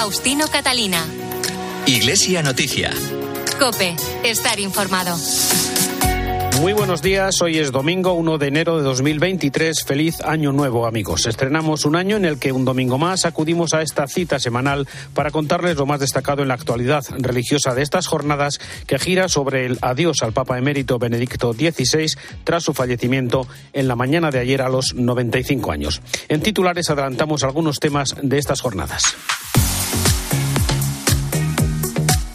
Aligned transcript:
Faustino 0.00 0.46
Catalina. 0.48 1.04
Iglesia 1.84 2.42
Noticia. 2.42 2.90
Cope, 3.58 3.94
estar 4.24 4.58
informado. 4.58 5.14
Muy 6.62 6.72
buenos 6.72 7.02
días, 7.02 7.42
hoy 7.42 7.58
es 7.58 7.70
domingo 7.70 8.14
1 8.14 8.38
de 8.38 8.46
enero 8.46 8.78
de 8.78 8.82
2023. 8.82 9.84
Feliz 9.84 10.22
año 10.22 10.52
nuevo 10.52 10.86
amigos. 10.86 11.26
Estrenamos 11.26 11.84
un 11.84 11.96
año 11.96 12.16
en 12.16 12.24
el 12.24 12.38
que 12.38 12.50
un 12.50 12.64
domingo 12.64 12.96
más 12.96 13.26
acudimos 13.26 13.74
a 13.74 13.82
esta 13.82 14.06
cita 14.06 14.38
semanal 14.38 14.88
para 15.12 15.30
contarles 15.30 15.76
lo 15.76 15.84
más 15.84 16.00
destacado 16.00 16.40
en 16.40 16.48
la 16.48 16.54
actualidad 16.54 17.04
religiosa 17.18 17.74
de 17.74 17.82
estas 17.82 18.06
jornadas 18.06 18.58
que 18.86 18.98
gira 18.98 19.28
sobre 19.28 19.66
el 19.66 19.78
adiós 19.82 20.22
al 20.22 20.32
Papa 20.32 20.56
emérito 20.56 20.98
Benedicto 20.98 21.52
XVI 21.52 22.10
tras 22.44 22.64
su 22.64 22.72
fallecimiento 22.72 23.46
en 23.74 23.86
la 23.86 23.96
mañana 23.96 24.30
de 24.30 24.38
ayer 24.38 24.62
a 24.62 24.70
los 24.70 24.94
95 24.94 25.70
años. 25.72 26.00
En 26.30 26.40
titulares 26.40 26.88
adelantamos 26.88 27.44
algunos 27.44 27.80
temas 27.80 28.16
de 28.22 28.38
estas 28.38 28.62
jornadas. 28.62 29.14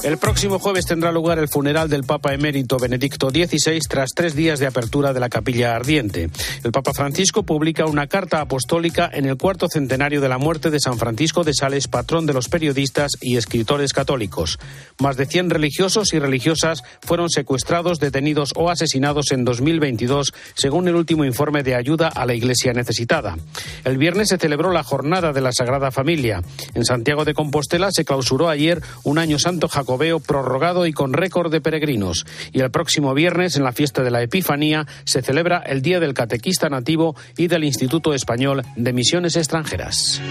El 0.05 0.19
próximo 0.19 0.59
jueves 0.59 0.85
tendrá 0.85 1.11
lugar 1.11 1.39
el 1.39 1.47
funeral 1.47 1.89
del 1.89 2.03
Papa 2.03 2.31
emérito 2.31 2.77
Benedicto 2.77 3.31
XVI 3.31 3.79
tras 3.89 4.11
tres 4.13 4.35
días 4.35 4.59
de 4.59 4.67
apertura 4.67 5.13
de 5.13 5.19
la 5.19 5.29
capilla 5.29 5.75
ardiente. 5.75 6.29
El 6.63 6.71
Papa 6.71 6.93
Francisco 6.93 7.41
publica 7.41 7.87
una 7.87 8.05
carta 8.05 8.39
apostólica 8.39 9.09
en 9.11 9.25
el 9.25 9.35
cuarto 9.35 9.67
centenario 9.67 10.21
de 10.21 10.29
la 10.29 10.37
muerte 10.37 10.69
de 10.69 10.79
San 10.79 10.99
Francisco 10.99 11.43
de 11.43 11.55
Sales, 11.55 11.87
patrón 11.87 12.27
de 12.27 12.33
los 12.33 12.49
periodistas 12.49 13.13
y 13.19 13.37
escritores 13.37 13.93
católicos. 13.93 14.59
Más 14.99 15.17
de 15.17 15.25
100 15.25 15.49
religiosos 15.49 16.13
y 16.13 16.19
religiosas 16.19 16.83
fueron 17.01 17.31
secuestrados, 17.31 17.99
detenidos 17.99 18.51
o 18.55 18.69
asesinados 18.69 19.31
en 19.31 19.43
2022, 19.43 20.33
según 20.53 20.87
el 20.87 20.97
último 20.97 21.25
informe 21.25 21.63
de 21.63 21.73
ayuda 21.73 22.09
a 22.09 22.27
la 22.27 22.35
Iglesia 22.35 22.73
necesitada. 22.73 23.37
El 23.83 23.97
viernes 23.97 24.29
se 24.29 24.37
celebró 24.37 24.71
la 24.71 24.83
Jornada 24.83 25.33
de 25.33 25.41
la 25.41 25.51
Sagrada 25.51 25.89
Familia. 25.89 26.43
En 26.75 26.85
Santiago 26.85 27.25
de 27.25 27.33
Compostela 27.33 27.89
se 27.91 28.05
clausuró 28.05 28.49
ayer 28.49 28.83
un 29.03 29.17
año 29.17 29.39
santo 29.39 29.67
jacobino 29.67 29.94
veo 29.97 30.19
prorrogado 30.19 30.85
y 30.85 30.93
con 30.93 31.13
récord 31.13 31.51
de 31.51 31.61
peregrinos. 31.61 32.25
Y 32.51 32.61
el 32.61 32.71
próximo 32.71 33.13
viernes, 33.13 33.55
en 33.55 33.63
la 33.63 33.73
fiesta 33.73 34.03
de 34.03 34.11
la 34.11 34.21
Epifanía, 34.21 34.85
se 35.05 35.21
celebra 35.21 35.63
el 35.65 35.81
Día 35.81 35.99
del 35.99 36.13
Catequista 36.13 36.69
Nativo 36.69 37.15
y 37.37 37.47
del 37.47 37.63
Instituto 37.63 38.13
Español 38.13 38.63
de 38.75 38.93
Misiones 38.93 39.35
Extranjeras. 39.35 40.21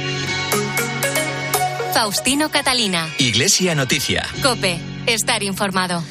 Faustino 1.92 2.50
Catalina. 2.50 3.08
Iglesia 3.18 3.74
Noticia. 3.74 4.26
Cope, 4.42 4.78
estar 5.06 5.42
informado. 5.42 6.02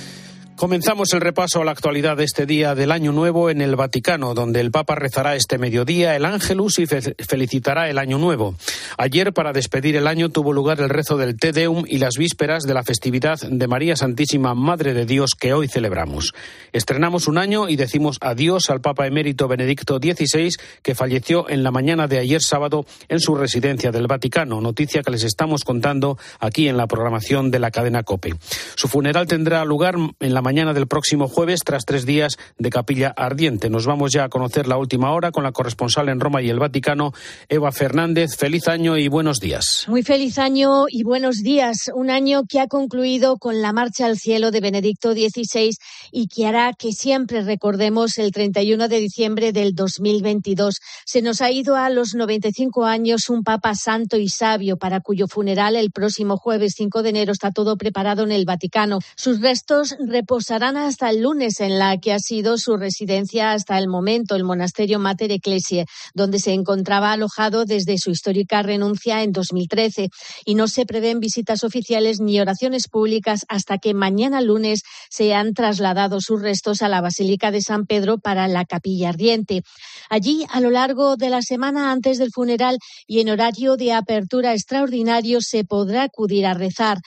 Comenzamos 0.63 1.11
el 1.11 1.19
repaso 1.19 1.61
a 1.61 1.65
la 1.65 1.71
actualidad 1.71 2.15
de 2.15 2.23
este 2.23 2.45
día 2.45 2.73
del 2.73 2.93
Año 2.93 3.11
Nuevo 3.11 3.49
en 3.49 3.59
el 3.59 3.75
Vaticano, 3.75 4.33
donde 4.33 4.61
el 4.61 4.71
Papa 4.71 4.95
rezará 4.95 5.35
este 5.35 5.57
mediodía 5.57 6.15
el 6.15 6.23
Ángelus 6.23 6.79
y 6.79 6.85
felicitará 6.85 7.89
el 7.89 7.97
Año 7.97 8.17
Nuevo. 8.17 8.55
Ayer, 8.97 9.33
para 9.33 9.51
despedir 9.51 9.97
el 9.97 10.07
año, 10.07 10.29
tuvo 10.29 10.53
lugar 10.53 10.79
el 10.79 10.87
rezo 10.87 11.17
del 11.17 11.35
Te 11.35 11.51
Deum 11.51 11.83
y 11.85 11.97
las 11.97 12.15
vísperas 12.17 12.63
de 12.63 12.73
la 12.73 12.83
festividad 12.83 13.41
de 13.41 13.67
María 13.67 13.97
Santísima, 13.97 14.55
Madre 14.55 14.93
de 14.93 15.05
Dios, 15.05 15.31
que 15.37 15.53
hoy 15.53 15.67
celebramos. 15.67 16.33
Estrenamos 16.71 17.27
un 17.27 17.39
año 17.39 17.67
y 17.67 17.75
decimos 17.75 18.17
adiós 18.21 18.69
al 18.69 18.79
Papa 18.79 19.05
emérito 19.05 19.49
Benedicto 19.49 19.97
XVI, 19.97 20.55
que 20.81 20.95
falleció 20.95 21.49
en 21.49 21.63
la 21.63 21.71
mañana 21.71 22.07
de 22.07 22.19
ayer 22.19 22.41
sábado 22.41 22.85
en 23.09 23.19
su 23.19 23.35
residencia 23.35 23.91
del 23.91 24.07
Vaticano, 24.07 24.61
noticia 24.61 25.03
que 25.03 25.11
les 25.11 25.25
estamos 25.25 25.65
contando 25.65 26.17
aquí 26.39 26.69
en 26.69 26.77
la 26.77 26.87
programación 26.87 27.51
de 27.51 27.59
la 27.59 27.69
cadena 27.69 28.03
COPE. 28.03 28.35
Su 28.75 28.87
funeral 28.87 29.27
tendrá 29.27 29.65
lugar 29.65 29.95
en 30.21 30.33
la 30.33 30.41
mañana 30.41 30.52
del 30.53 30.87
próximo 30.87 31.27
jueves 31.27 31.61
tras 31.65 31.83
tres 31.83 32.05
días 32.05 32.37
de 32.59 32.69
capilla 32.69 33.11
ardiente. 33.17 33.71
Nos 33.71 33.87
vamos 33.87 34.11
ya 34.11 34.25
a 34.25 34.29
conocer 34.29 34.67
la 34.67 34.77
última 34.77 35.11
hora 35.11 35.31
con 35.31 35.43
la 35.43 35.51
corresponsal 35.51 36.09
en 36.09 36.19
Roma 36.19 36.43
y 36.43 36.49
el 36.49 36.59
Vaticano, 36.59 37.11
Eva 37.49 37.71
Fernández. 37.71 38.37
Feliz 38.37 38.67
año 38.67 38.95
y 38.95 39.07
buenos 39.07 39.39
días. 39.39 39.85
Muy 39.87 40.03
feliz 40.03 40.37
año 40.37 40.85
y 40.87 41.03
buenos 41.03 41.37
días. 41.37 41.89
Un 41.95 42.11
año 42.11 42.43
que 42.47 42.59
ha 42.59 42.67
concluido 42.67 43.37
con 43.37 43.63
la 43.63 43.73
marcha 43.73 44.05
al 44.05 44.17
cielo 44.17 44.51
de 44.51 44.61
Benedicto 44.61 45.13
XVI 45.13 45.71
y 46.11 46.27
que 46.27 46.45
hará 46.45 46.73
que 46.77 46.91
siempre 46.91 47.41
recordemos 47.41 48.19
el 48.19 48.31
31 48.31 48.87
de 48.89 48.99
diciembre 48.99 49.53
del 49.53 49.73
2022. 49.73 50.75
Se 51.03 51.23
nos 51.23 51.41
ha 51.41 51.49
ido 51.49 51.77
a 51.77 51.89
los 51.89 52.13
95 52.13 52.85
años 52.85 53.27
un 53.29 53.43
Papa 53.43 53.73
santo 53.73 54.17
y 54.17 54.29
sabio 54.29 54.77
para 54.77 55.01
cuyo 55.01 55.27
funeral 55.27 55.75
el 55.75 55.91
próximo 55.91 56.37
jueves 56.37 56.73
5 56.77 57.01
de 57.01 57.09
enero 57.09 57.31
está 57.31 57.49
todo 57.49 57.75
preparado 57.75 58.23
en 58.23 58.31
el 58.31 58.45
Vaticano. 58.45 58.99
Sus 59.15 59.41
restos 59.41 59.95
reposarán 60.43 60.75
hasta 60.75 61.09
el 61.09 61.21
lunes 61.21 61.61
en 61.61 61.79
la 61.79 61.97
que 61.99 62.11
ha 62.11 62.19
sido 62.19 62.57
su 62.57 62.75
residencia 62.75 63.53
hasta 63.53 63.77
el 63.77 63.87
momento, 63.87 64.35
el 64.35 64.43
monasterio 64.43 64.99
Mater 64.99 65.31
Ecclesiae, 65.31 65.85
donde 66.13 66.37
se 66.37 66.51
encontraba 66.51 67.13
alojado 67.13 67.63
desde 67.63 67.97
su 67.97 68.11
histórica 68.11 68.61
renuncia 68.61 69.23
en 69.23 69.31
2013. 69.31 70.09
Y 70.43 70.55
no 70.55 70.67
se 70.67 70.85
prevén 70.85 71.21
visitas 71.21 71.63
oficiales 71.63 72.19
ni 72.19 72.41
oraciones 72.41 72.89
públicas 72.89 73.45
hasta 73.47 73.77
que 73.77 73.93
mañana 73.93 74.41
lunes 74.41 74.81
sean 75.09 75.53
trasladados 75.53 76.25
sus 76.25 76.41
restos 76.41 76.81
a 76.81 76.89
la 76.89 76.99
Basílica 76.99 77.49
de 77.49 77.61
San 77.61 77.85
Pedro 77.85 78.17
para 78.17 78.49
la 78.49 78.65
capilla 78.65 79.09
ardiente. 79.09 79.61
Allí, 80.09 80.45
a 80.49 80.59
lo 80.59 80.71
largo 80.71 81.15
de 81.15 81.29
la 81.29 81.41
semana 81.41 81.93
antes 81.93 82.17
del 82.17 82.31
funeral 82.31 82.79
y 83.07 83.21
en 83.21 83.29
horario 83.29 83.77
de 83.77 83.93
apertura 83.93 84.51
extraordinario, 84.51 85.39
se 85.39 85.63
podrá 85.63 86.03
acudir 86.03 86.45
a 86.45 86.53
rezar. 86.53 86.97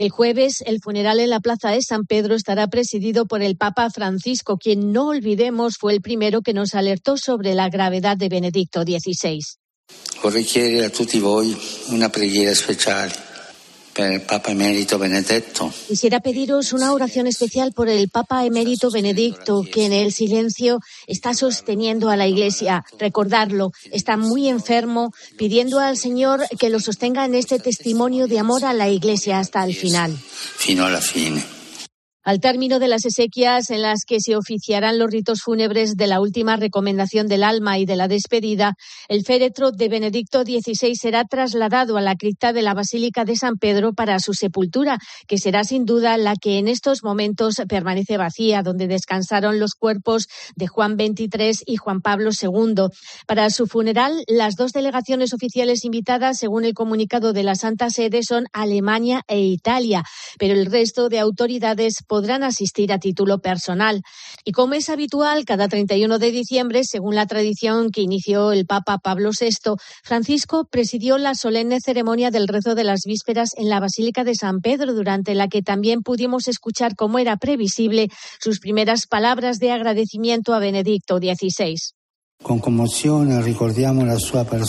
El 0.00 0.08
jueves, 0.08 0.62
el 0.64 0.80
funeral 0.80 1.20
en 1.20 1.28
la 1.28 1.40
Plaza 1.40 1.68
de 1.68 1.82
San 1.82 2.06
Pedro 2.06 2.34
estará 2.34 2.68
presidido 2.70 3.26
por 3.26 3.42
el 3.42 3.56
Papa 3.56 3.90
Francisco, 3.90 4.56
quien 4.56 4.92
no 4.92 5.08
olvidemos 5.08 5.76
fue 5.78 5.92
el 5.92 6.00
primero 6.00 6.40
que 6.40 6.54
nos 6.54 6.74
alertó 6.74 7.16
sobre 7.16 7.54
la 7.54 7.68
gravedad 7.68 8.16
de 8.16 8.28
Benedicto 8.28 8.82
XVI. 8.82 9.40
Vorrei 10.22 10.44
chiedere 10.44 10.84
a 10.84 10.90
tutti 10.90 11.18
voi 11.18 11.56
una 11.88 12.08
preghiera 12.10 12.54
speciale 12.54 13.30
el 14.00 14.22
Papa 14.22 14.52
Emérito 14.52 14.98
Benedetto. 14.98 15.72
Quisiera 15.88 16.20
pediros 16.20 16.72
una 16.72 16.92
oración 16.92 17.26
especial 17.26 17.72
por 17.72 17.88
el 17.88 18.08
Papa 18.08 18.44
Emérito 18.44 18.90
Benedicto, 18.90 19.62
que 19.62 19.86
en 19.86 19.92
el 19.92 20.12
silencio 20.12 20.80
está 21.06 21.34
sosteniendo 21.34 22.10
a 22.10 22.16
la 22.16 22.26
Iglesia. 22.26 22.84
Recordarlo, 22.98 23.72
está 23.92 24.16
muy 24.16 24.48
enfermo, 24.48 25.12
pidiendo 25.36 25.78
al 25.80 25.96
Señor 25.96 26.42
que 26.58 26.70
lo 26.70 26.80
sostenga 26.80 27.24
en 27.24 27.34
este 27.34 27.58
testimonio 27.58 28.26
de 28.26 28.38
amor 28.38 28.64
a 28.64 28.72
la 28.72 28.88
Iglesia 28.88 29.38
hasta 29.38 29.64
el 29.64 29.74
final. 29.74 30.16
Fino 30.16 30.84
alla 30.84 31.00
fine. 31.00 31.59
Al 32.22 32.38
término 32.38 32.78
de 32.78 32.88
las 32.88 33.06
exequias 33.06 33.70
en 33.70 33.80
las 33.80 34.04
que 34.06 34.20
se 34.20 34.36
oficiarán 34.36 34.98
los 34.98 35.10
ritos 35.10 35.40
fúnebres 35.40 35.94
de 35.96 36.06
la 36.06 36.20
última 36.20 36.56
recomendación 36.56 37.28
del 37.28 37.42
alma 37.42 37.78
y 37.78 37.86
de 37.86 37.96
la 37.96 38.08
despedida, 38.08 38.74
el 39.08 39.24
féretro 39.24 39.70
de 39.72 39.88
Benedicto 39.88 40.42
XVI 40.42 40.94
será 40.96 41.24
trasladado 41.24 41.96
a 41.96 42.02
la 42.02 42.16
cripta 42.16 42.52
de 42.52 42.60
la 42.60 42.74
Basílica 42.74 43.24
de 43.24 43.36
San 43.36 43.56
Pedro 43.56 43.94
para 43.94 44.18
su 44.18 44.34
sepultura, 44.34 44.98
que 45.26 45.38
será 45.38 45.64
sin 45.64 45.86
duda 45.86 46.18
la 46.18 46.34
que 46.36 46.58
en 46.58 46.68
estos 46.68 47.02
momentos 47.02 47.54
permanece 47.66 48.18
vacía, 48.18 48.62
donde 48.62 48.86
descansaron 48.86 49.58
los 49.58 49.72
cuerpos 49.72 50.26
de 50.56 50.66
Juan 50.66 50.96
XXIII 50.96 51.62
y 51.64 51.76
Juan 51.76 52.02
Pablo 52.02 52.32
II. 52.38 52.88
Para 53.26 53.48
su 53.48 53.66
funeral, 53.66 54.24
las 54.26 54.56
dos 54.56 54.72
delegaciones 54.72 55.32
oficiales 55.32 55.86
invitadas, 55.86 56.36
según 56.36 56.66
el 56.66 56.74
comunicado 56.74 57.32
de 57.32 57.44
la 57.44 57.54
Santa 57.54 57.88
Sede, 57.88 58.20
son 58.22 58.44
Alemania 58.52 59.22
e 59.26 59.40
Italia, 59.40 60.04
pero 60.38 60.52
el 60.52 60.66
resto 60.66 61.08
de 61.08 61.18
autoridades 61.18 62.04
podrán 62.10 62.42
asistir 62.42 62.92
a 62.92 62.98
título 62.98 63.38
personal. 63.38 64.02
Y 64.44 64.50
como 64.50 64.74
es 64.74 64.88
habitual, 64.88 65.44
cada 65.44 65.68
31 65.68 66.18
de 66.18 66.32
diciembre, 66.32 66.82
según 66.82 67.14
la 67.14 67.26
tradición 67.26 67.90
que 67.92 68.00
inició 68.00 68.50
el 68.50 68.66
Papa 68.66 68.98
Pablo 68.98 69.30
VI, 69.30 69.76
Francisco 70.02 70.66
presidió 70.68 71.18
la 71.18 71.36
solemne 71.36 71.78
ceremonia 71.80 72.32
del 72.32 72.48
rezo 72.48 72.74
de 72.74 72.82
las 72.82 73.02
vísperas 73.06 73.50
en 73.56 73.68
la 73.68 73.78
Basílica 73.78 74.24
de 74.24 74.34
San 74.34 74.58
Pedro, 74.58 74.92
durante 74.92 75.36
la 75.36 75.46
que 75.46 75.62
también 75.62 76.02
pudimos 76.02 76.48
escuchar, 76.48 76.96
como 76.96 77.20
era 77.20 77.36
previsible, 77.36 78.08
sus 78.40 78.58
primeras 78.58 79.06
palabras 79.06 79.60
de 79.60 79.70
agradecimiento 79.70 80.52
a 80.52 80.58
Benedicto 80.58 81.18
XVI. 81.18 81.99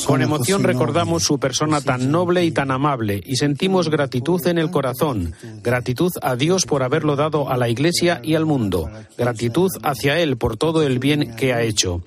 Con 0.06 0.22
emoción 0.22 0.62
recordamos 0.64 1.24
su 1.24 1.40
persona 1.40 1.80
tan 1.80 2.12
noble 2.12 2.44
y 2.44 2.52
tan 2.52 2.70
amable 2.70 3.22
y 3.26 3.38
sentimos 3.38 3.90
gratitud 3.90 4.46
en 4.46 4.58
el 4.58 4.70
corazón, 4.70 5.34
gratitud 5.64 6.12
a 6.22 6.36
Dios 6.36 6.66
por 6.66 6.84
haberlo 6.84 7.16
dado 7.16 7.50
a 7.50 7.56
la 7.56 7.70
Iglesia 7.70 8.20
y 8.24 8.36
al 8.36 8.46
mundo, 8.46 8.90
gratitud 9.18 9.70
hacia 9.84 10.20
Él 10.20 10.38
por 10.38 10.58
todo 10.58 10.84
el 10.84 11.00
bien 11.00 11.34
que 11.36 11.54
ha 11.54 11.62
hecho. 11.62 12.04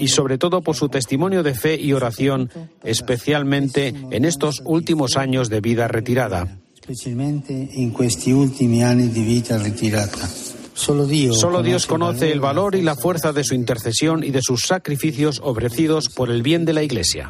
Y 0.00 0.08
sobre 0.08 0.36
todo 0.36 0.62
por 0.62 0.74
su 0.74 0.88
testimonio 0.88 1.44
de 1.44 1.54
fe 1.54 1.80
y 1.80 1.92
oración, 1.92 2.50
especialmente 2.82 3.94
en 4.10 4.24
estos 4.24 4.62
últimos 4.64 5.16
años 5.16 5.48
de 5.48 5.60
vida 5.60 5.86
retirada. 5.86 6.58
Solo 10.88 11.62
Dios, 11.62 11.86
conoce 11.86 12.32
el 12.32 12.40
valor 12.40 12.74
y 12.74 12.80
la 12.80 12.96
fuerza 12.96 13.32
de 13.32 13.44
su 13.44 13.54
intercesión 13.54 14.24
y 14.24 14.30
de 14.30 14.40
sus 14.40 14.62
sacrificios 14.62 15.38
ofrecidos 15.44 16.08
por 16.08 16.30
el 16.30 16.42
bien 16.42 16.64
de 16.64 16.72
la 16.72 16.82
Iglesia. 16.82 17.28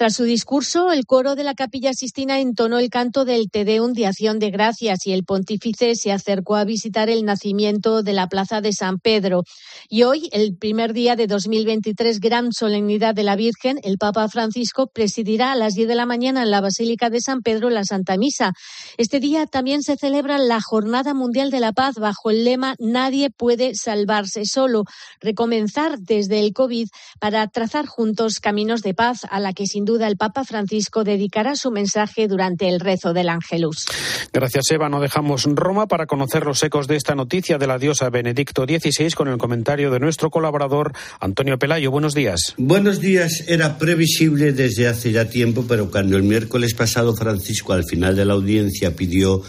Tras 0.00 0.16
su 0.16 0.24
discurso, 0.24 0.92
el 0.92 1.04
coro 1.04 1.34
de 1.34 1.44
la 1.44 1.52
Capilla 1.52 1.92
Sistina 1.92 2.40
entonó 2.40 2.78
el 2.78 2.88
canto 2.88 3.26
del 3.26 3.50
Te 3.50 3.66
Deum 3.66 3.92
de 3.92 4.06
Acción 4.06 4.38
de 4.38 4.50
Gracias 4.50 5.06
y 5.06 5.12
el 5.12 5.24
pontífice 5.24 5.94
se 5.94 6.10
acercó 6.10 6.56
a 6.56 6.64
visitar 6.64 7.10
el 7.10 7.26
nacimiento 7.26 8.02
de 8.02 8.14
la 8.14 8.26
Plaza 8.26 8.62
de 8.62 8.72
San 8.72 8.98
Pedro. 8.98 9.42
Y 9.90 10.04
hoy, 10.04 10.30
el 10.32 10.56
primer 10.56 10.94
día 10.94 11.16
de 11.16 11.26
2023, 11.26 12.18
gran 12.18 12.50
solemnidad 12.54 13.14
de 13.14 13.24
la 13.24 13.36
Virgen, 13.36 13.78
el 13.82 13.98
Papa 13.98 14.26
Francisco 14.30 14.86
presidirá 14.86 15.52
a 15.52 15.56
las 15.56 15.74
10 15.74 15.88
de 15.88 15.94
la 15.94 16.06
mañana 16.06 16.44
en 16.44 16.50
la 16.50 16.62
Basílica 16.62 17.10
de 17.10 17.20
San 17.20 17.42
Pedro 17.42 17.68
la 17.68 17.84
Santa 17.84 18.16
Misa. 18.16 18.54
Este 18.96 19.20
día 19.20 19.44
también 19.44 19.82
se 19.82 19.98
celebra 19.98 20.38
la 20.38 20.62
Jornada 20.62 21.12
Mundial 21.12 21.50
de 21.50 21.60
la 21.60 21.72
Paz 21.72 21.96
bajo 21.96 22.30
el 22.30 22.44
lema 22.44 22.74
Nadie 22.78 23.28
puede 23.28 23.74
salvarse 23.74 24.46
solo. 24.46 24.84
Recomenzar 25.20 25.98
desde 25.98 26.40
el 26.40 26.54
COVID 26.54 26.88
para 27.18 27.46
trazar 27.48 27.84
juntos 27.84 28.40
caminos 28.40 28.80
de 28.80 28.94
paz 28.94 29.26
a 29.28 29.40
la 29.40 29.52
que 29.52 29.66
sin 29.66 29.89
el 29.98 30.16
Papa 30.16 30.44
Francisco 30.44 31.04
dedicará 31.04 31.56
su 31.56 31.70
mensaje 31.70 32.28
durante 32.28 32.68
el 32.68 32.80
rezo 32.80 33.12
del 33.12 33.28
Ángelus. 33.28 33.86
Gracias, 34.32 34.70
Eva. 34.70 34.88
No 34.88 35.00
dejamos 35.00 35.44
Roma 35.44 35.86
para 35.86 36.06
conocer 36.06 36.44
los 36.44 36.62
ecos 36.62 36.86
de 36.86 36.96
esta 36.96 37.14
noticia 37.14 37.58
de 37.58 37.66
la 37.66 37.78
diosa 37.78 38.10
Benedicto 38.10 38.64
XVI 38.64 39.10
con 39.12 39.28
el 39.28 39.38
comentario 39.38 39.90
de 39.90 39.98
nuestro 39.98 40.30
colaborador 40.30 40.92
Antonio 41.18 41.58
Pelayo. 41.58 41.90
Buenos 41.90 42.14
días. 42.14 42.54
Buenos 42.56 43.00
días. 43.00 43.44
Era 43.48 43.78
previsible 43.78 44.52
desde 44.52 44.86
hace 44.86 45.12
ya 45.12 45.28
tiempo, 45.28 45.64
pero 45.66 45.90
cuando 45.90 46.16
el 46.16 46.22
miércoles 46.22 46.74
pasado 46.74 47.14
Francisco 47.16 47.72
al 47.72 47.84
final 47.84 48.14
de 48.14 48.24
la 48.24 48.34
audiencia 48.34 48.94
pidió 48.94 49.42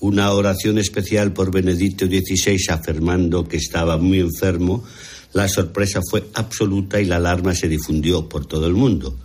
una 0.00 0.30
oración 0.32 0.78
especial 0.78 1.32
por 1.32 1.50
Benedicto 1.50 2.06
XVI 2.06 2.58
afirmando 2.70 3.48
que 3.48 3.56
estaba 3.56 3.96
muy 3.96 4.20
enfermo, 4.20 4.84
la 5.32 5.48
sorpresa 5.48 6.00
fue 6.08 6.24
absoluta 6.34 7.00
y 7.00 7.04
la 7.04 7.16
alarma 7.16 7.54
se 7.54 7.68
difundió 7.68 8.28
por 8.28 8.46
todo 8.46 8.66
el 8.66 8.74
mundo. 8.74 9.16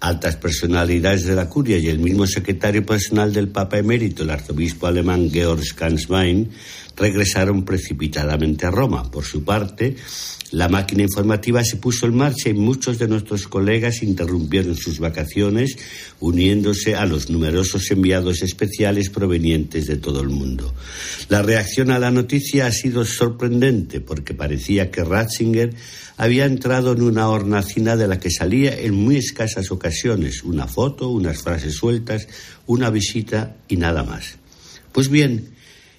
Altas 0.00 0.36
personalidades 0.36 1.24
de 1.24 1.34
la 1.34 1.48
curia 1.48 1.78
y 1.78 1.88
el 1.88 1.98
mismo 1.98 2.26
secretario 2.26 2.86
personal 2.86 3.32
del 3.32 3.48
Papa 3.48 3.78
emérito, 3.78 4.22
el 4.22 4.30
arzobispo 4.30 4.86
alemán 4.86 5.30
Georg 5.30 5.74
Kanswein, 5.74 6.50
regresaron 6.98 7.64
precipitadamente 7.64 8.66
a 8.66 8.70
Roma. 8.70 9.10
Por 9.10 9.24
su 9.24 9.44
parte, 9.44 9.96
la 10.50 10.68
máquina 10.68 11.02
informativa 11.02 11.62
se 11.62 11.76
puso 11.76 12.06
en 12.06 12.16
marcha 12.16 12.48
y 12.48 12.54
muchos 12.54 12.98
de 12.98 13.06
nuestros 13.06 13.46
colegas 13.48 14.02
interrumpieron 14.02 14.76
sus 14.76 14.98
vacaciones 14.98 15.76
uniéndose 16.20 16.96
a 16.96 17.04
los 17.04 17.28
numerosos 17.28 17.90
enviados 17.90 18.42
especiales 18.42 19.10
provenientes 19.10 19.86
de 19.86 19.96
todo 19.96 20.22
el 20.22 20.30
mundo. 20.30 20.74
La 21.28 21.42
reacción 21.42 21.90
a 21.90 21.98
la 21.98 22.10
noticia 22.10 22.66
ha 22.66 22.72
sido 22.72 23.04
sorprendente 23.04 24.00
porque 24.00 24.34
parecía 24.34 24.90
que 24.90 25.04
Ratzinger 25.04 25.74
había 26.16 26.46
entrado 26.46 26.92
en 26.92 27.02
una 27.02 27.28
hornacina 27.28 27.96
de 27.96 28.08
la 28.08 28.18
que 28.18 28.30
salía 28.30 28.76
en 28.76 28.94
muy 28.94 29.16
escasas 29.16 29.70
ocasiones 29.70 30.42
una 30.42 30.66
foto, 30.66 31.10
unas 31.10 31.42
frases 31.42 31.74
sueltas, 31.74 32.26
una 32.66 32.90
visita 32.90 33.56
y 33.68 33.76
nada 33.76 34.02
más. 34.02 34.38
Pues 34.92 35.10
bien, 35.10 35.57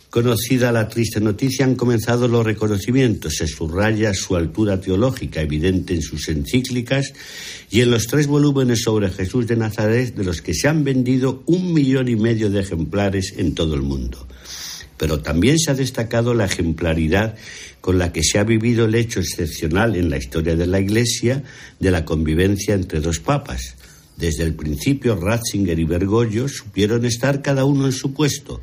Conocida 0.09 0.71
la 0.71 0.89
triste 0.89 1.19
noticia, 1.19 1.65
han 1.65 1.75
comenzado 1.75 2.27
los 2.27 2.43
reconocimientos. 2.43 3.35
Se 3.35 3.45
subraya 3.45 4.11
su 4.15 4.35
altura 4.35 4.81
teológica, 4.81 5.39
evidente 5.39 5.93
en 5.93 6.01
sus 6.01 6.29
encíclicas 6.29 7.13
y 7.69 7.81
en 7.81 7.91
los 7.91 8.07
tres 8.07 8.25
volúmenes 8.25 8.81
sobre 8.81 9.11
Jesús 9.11 9.45
de 9.45 9.55
Nazaret, 9.55 10.15
de 10.15 10.23
los 10.23 10.41
que 10.41 10.55
se 10.55 10.67
han 10.67 10.83
vendido 10.83 11.43
un 11.45 11.73
millón 11.73 12.07
y 12.07 12.15
medio 12.15 12.49
de 12.49 12.61
ejemplares 12.61 13.35
en 13.37 13.53
todo 13.53 13.75
el 13.75 13.83
mundo. 13.83 14.25
Pero 14.97 15.19
también 15.19 15.59
se 15.59 15.69
ha 15.69 15.75
destacado 15.75 16.33
la 16.33 16.45
ejemplaridad 16.45 17.35
con 17.79 17.99
la 17.99 18.11
que 18.11 18.23
se 18.23 18.39
ha 18.39 18.43
vivido 18.43 18.85
el 18.85 18.95
hecho 18.95 19.19
excepcional 19.19 19.95
en 19.95 20.09
la 20.09 20.17
historia 20.17 20.55
de 20.55 20.65
la 20.65 20.79
Iglesia 20.79 21.43
de 21.79 21.91
la 21.91 22.03
convivencia 22.03 22.73
entre 22.73 22.99
dos 22.99 23.19
papas. 23.19 23.75
Desde 24.17 24.41
el 24.41 24.55
principio, 24.55 25.15
Ratzinger 25.15 25.77
y 25.77 25.85
Bergoglio 25.85 26.47
supieron 26.49 27.05
estar 27.05 27.43
cada 27.43 27.63
uno 27.63 27.85
en 27.85 27.93
su 27.93 28.11
puesto 28.11 28.59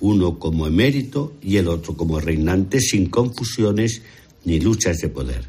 uno 0.00 0.38
como 0.38 0.66
emérito 0.66 1.34
y 1.42 1.56
el 1.56 1.68
otro 1.68 1.96
como 1.96 2.20
reinante, 2.20 2.80
sin 2.80 3.08
confusiones 3.08 4.02
ni 4.44 4.60
luchas 4.60 4.98
de 4.98 5.08
poder. 5.08 5.44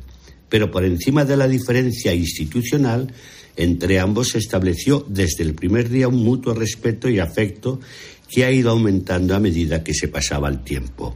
Pero 0.50 0.72
por 0.72 0.86
encima 0.86 1.26
de 1.26 1.38
la 1.38 1.48
diferencia 1.48 2.14
institucional, 2.14 3.14
entre 3.58 4.00
ambos 4.00 4.30
se 4.30 4.38
estableció 4.38 5.06
desde 5.08 5.44
el 5.44 5.54
primer 5.54 5.90
día 5.90 6.08
un 6.08 6.24
mutuo 6.24 6.54
respeto 6.54 7.10
y 7.10 7.20
afecto 7.20 7.80
que 8.30 8.46
ha 8.46 8.52
ido 8.52 8.72
aumentando 8.72 9.36
a 9.36 9.40
medida 9.40 9.84
que 9.84 9.94
se 9.94 10.08
pasaba 10.08 10.50
el 10.50 10.64
tiempo. 10.64 11.16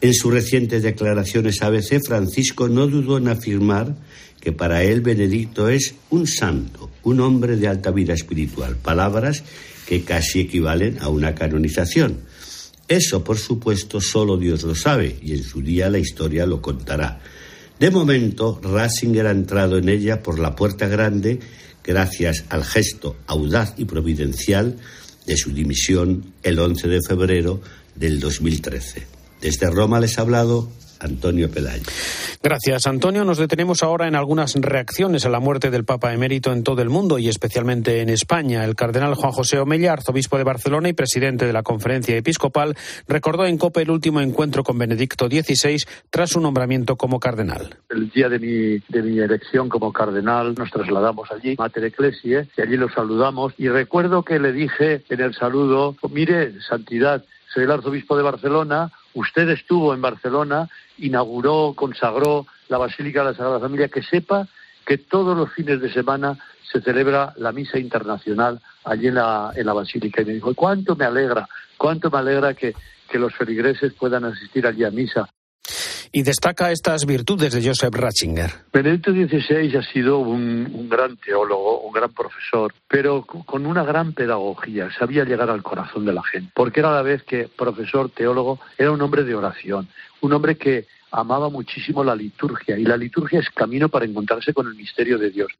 En 0.00 0.14
sus 0.14 0.32
recientes 0.32 0.82
declaraciones 0.82 1.62
ABC, 1.62 2.00
Francisco 2.04 2.68
no 2.68 2.88
dudó 2.88 3.18
en 3.18 3.28
afirmar 3.28 3.96
que 4.40 4.50
para 4.50 4.82
él 4.82 5.00
Benedicto 5.00 5.68
es 5.68 5.94
un 6.10 6.26
santo, 6.26 6.90
un 7.04 7.20
hombre 7.20 7.56
de 7.56 7.68
alta 7.68 7.92
vida 7.92 8.12
espiritual, 8.12 8.76
palabras 8.76 9.44
que 9.86 10.02
casi 10.02 10.40
equivalen 10.40 10.98
a 11.00 11.08
una 11.08 11.36
canonización. 11.36 12.18
Eso, 12.92 13.24
por 13.24 13.38
supuesto, 13.38 14.02
solo 14.02 14.36
Dios 14.36 14.64
lo 14.64 14.74
sabe 14.74 15.18
y 15.22 15.32
en 15.32 15.42
su 15.42 15.62
día 15.62 15.88
la 15.88 15.98
historia 15.98 16.44
lo 16.44 16.60
contará. 16.60 17.20
De 17.80 17.90
momento, 17.90 18.60
Ratzinger 18.62 19.28
ha 19.28 19.30
entrado 19.30 19.78
en 19.78 19.88
ella 19.88 20.22
por 20.22 20.38
la 20.38 20.54
puerta 20.54 20.88
grande 20.88 21.40
gracias 21.82 22.44
al 22.50 22.64
gesto 22.64 23.16
audaz 23.26 23.72
y 23.78 23.86
providencial 23.86 24.76
de 25.24 25.38
su 25.38 25.52
dimisión 25.54 26.34
el 26.42 26.58
11 26.58 26.88
de 26.88 27.00
febrero 27.00 27.62
del 27.94 28.20
2013. 28.20 29.06
Desde 29.40 29.70
Roma 29.70 29.98
les 29.98 30.18
ha 30.18 30.20
hablado 30.20 30.70
Antonio 31.02 31.50
Pelayo. 31.50 31.82
Gracias, 32.42 32.86
Antonio. 32.86 33.24
Nos 33.24 33.38
detenemos 33.38 33.82
ahora 33.82 34.08
en 34.08 34.14
algunas 34.14 34.54
reacciones 34.54 35.24
a 35.24 35.28
la 35.28 35.40
muerte 35.40 35.70
del 35.70 35.84
Papa 35.84 36.12
emérito 36.12 36.52
en 36.52 36.62
todo 36.62 36.82
el 36.82 36.90
mundo 36.90 37.18
y 37.18 37.28
especialmente 37.28 38.00
en 38.00 38.08
España. 38.08 38.64
El 38.64 38.74
cardenal 38.74 39.14
Juan 39.14 39.32
José 39.32 39.58
Omella, 39.58 39.92
arzobispo 39.92 40.38
de 40.38 40.44
Barcelona 40.44 40.88
y 40.88 40.92
presidente 40.92 41.46
de 41.46 41.52
la 41.52 41.62
Conferencia 41.62 42.16
Episcopal, 42.16 42.76
recordó 43.08 43.46
en 43.46 43.58
COPE 43.58 43.82
el 43.82 43.90
último 43.90 44.20
encuentro 44.20 44.64
con 44.64 44.78
Benedicto 44.78 45.26
XVI 45.26 45.82
tras 46.10 46.30
su 46.30 46.40
nombramiento 46.40 46.96
como 46.96 47.20
cardenal. 47.20 47.76
El 47.90 48.10
día 48.10 48.28
de 48.28 48.38
mi, 48.38 48.78
de 48.88 49.02
mi 49.02 49.18
elección 49.18 49.68
como 49.68 49.92
cardenal 49.92 50.54
nos 50.56 50.70
trasladamos 50.70 51.30
allí, 51.30 51.54
Mater 51.58 51.84
Ecclesiae, 51.84 52.48
y 52.56 52.60
allí 52.60 52.76
lo 52.76 52.88
saludamos. 52.90 53.54
Y 53.58 53.68
recuerdo 53.68 54.22
que 54.22 54.38
le 54.38 54.52
dije 54.52 55.02
en 55.08 55.20
el 55.20 55.34
saludo, 55.34 55.96
mire, 56.10 56.60
Santidad, 56.68 57.24
soy 57.52 57.64
el 57.64 57.70
arzobispo 57.70 58.16
de 58.16 58.22
Barcelona, 58.22 58.90
usted 59.14 59.48
estuvo 59.50 59.92
en 59.94 60.00
Barcelona 60.00 60.68
inauguró, 60.98 61.74
consagró 61.76 62.46
la 62.68 62.78
Basílica 62.78 63.20
de 63.20 63.30
la 63.30 63.36
Sagrada 63.36 63.60
Familia, 63.60 63.88
que 63.88 64.02
sepa 64.02 64.46
que 64.86 64.98
todos 64.98 65.36
los 65.36 65.52
fines 65.52 65.80
de 65.80 65.92
semana 65.92 66.38
se 66.70 66.80
celebra 66.80 67.34
la 67.36 67.52
misa 67.52 67.78
internacional 67.78 68.60
allí 68.84 69.08
en 69.08 69.14
la, 69.16 69.72
Basílica. 69.74 70.22
Y 70.22 70.24
me 70.24 70.32
dijo, 70.34 70.54
¿cuánto 70.54 70.96
me 70.96 71.04
alegra, 71.04 71.48
cuánto 71.76 72.10
me 72.10 72.18
alegra 72.18 72.54
que 72.54 72.74
los 73.14 73.34
feligreses 73.34 73.92
puedan 73.92 74.24
asistir 74.24 74.66
allí 74.66 74.84
a 74.84 74.90
misa? 74.90 75.28
Y 76.12 76.22
destaca 76.22 76.70
estas 76.70 77.06
virtudes 77.06 77.54
de 77.54 77.66
Joseph 77.66 77.94
Ratzinger. 77.94 78.50
Benedicto 78.72 79.12
XVI 79.12 79.76
ha 79.76 79.82
sido 79.82 80.18
un, 80.18 80.70
un, 80.72 80.88
gran 80.88 81.16
teólogo, 81.16 81.80
un 81.80 81.92
gran 81.92 82.12
profesor, 82.12 82.74
pero 82.86 83.24
con 83.24 83.64
una 83.64 83.82
gran 83.82 84.12
pedagogía, 84.12 84.90
sabía 84.98 85.24
llegar 85.24 85.48
al 85.48 85.62
corazón 85.62 86.04
de 86.04 86.12
la 86.12 86.22
gente, 86.22 86.52
porque 86.54 86.80
era 86.80 86.90
a 86.90 86.96
la 86.96 87.02
vez 87.02 87.22
que 87.22 87.48
profesor, 87.48 88.10
teólogo, 88.10 88.60
era 88.76 88.92
un 88.92 89.00
hombre 89.00 89.24
de 89.24 89.34
oración, 89.34 89.88
un 90.20 90.32
hombre 90.34 90.56
que 90.56 90.86
amaba 91.12 91.50
muchísimo 91.50 92.02
la 92.02 92.16
liturgia 92.16 92.78
y 92.78 92.84
la 92.84 92.96
liturgia 92.96 93.40
es 93.40 93.50
camino 93.50 93.88
para 93.88 94.06
encontrarse 94.06 94.52
con 94.52 94.66
el 94.66 94.74
misterio 94.74 95.18
de 95.18 95.30
Dios. 95.30 95.52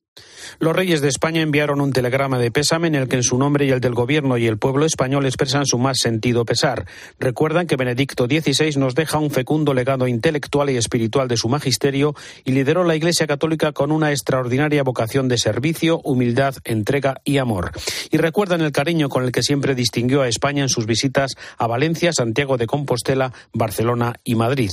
Los 0.59 0.75
reyes 0.75 1.01
de 1.01 1.09
España 1.09 1.41
enviaron 1.41 1.81
un 1.81 1.93
telegrama 1.93 2.39
de 2.39 2.51
pésame 2.51 2.89
en 2.89 2.95
el 2.95 3.09
que 3.09 3.17
en 3.17 3.23
su 3.23 3.39
nombre 3.39 3.67
y 3.67 3.71
el 3.71 3.81
del 3.81 3.95
gobierno 3.95 4.37
y 4.37 4.47
el 4.47 4.59
pueblo 4.59 4.85
español 4.85 5.25
expresan 5.25 5.67
su 5.67 5.79
más 5.79 5.99
sentido 5.99 6.45
pesar. 6.45 6.87
Recuerdan 7.19 7.67
que 7.67 7.77
Benedicto 7.77 8.27
XVI 8.27 8.79
nos 8.79 8.95
deja 8.95 9.19
un 9.19 9.31
fecundo 9.31 9.75
legado 9.75 10.09
intelectual 10.09 10.71
y 10.71 10.77
espiritual 10.77 11.29
de 11.29 11.37
su 11.37 11.49
magisterio 11.49 12.15
y 12.45 12.53
lideró 12.53 12.85
la 12.85 12.97
Iglesia 12.97 13.27
Católica 13.27 13.73
con 13.73 13.93
una 13.93 14.11
extraordinaria 14.11 14.83
vocación 14.83 15.29
de 15.29 15.39
servicio, 15.39 16.01
humildad, 16.05 16.55
entrega 16.65 17.21
y 17.25 17.39
amor. 17.39 17.73
Y 18.11 18.17
recuerdan 18.17 18.61
el 18.61 18.73
cariño 18.73 19.09
con 19.09 19.25
el 19.25 19.33
que 19.33 19.43
siempre 19.43 19.75
distinguió 19.75 20.23
a 20.23 20.29
España 20.29 20.63
en 20.63 20.69
sus 20.69 20.87
visitas 20.87 21.33
a 21.59 21.67
Valencia, 21.67 22.13
Santiago 22.13 22.57
de 22.57 22.67
Compostela, 22.67 23.33
Barcelona 23.53 24.15
y 24.25 24.35
Madrid. 24.35 24.71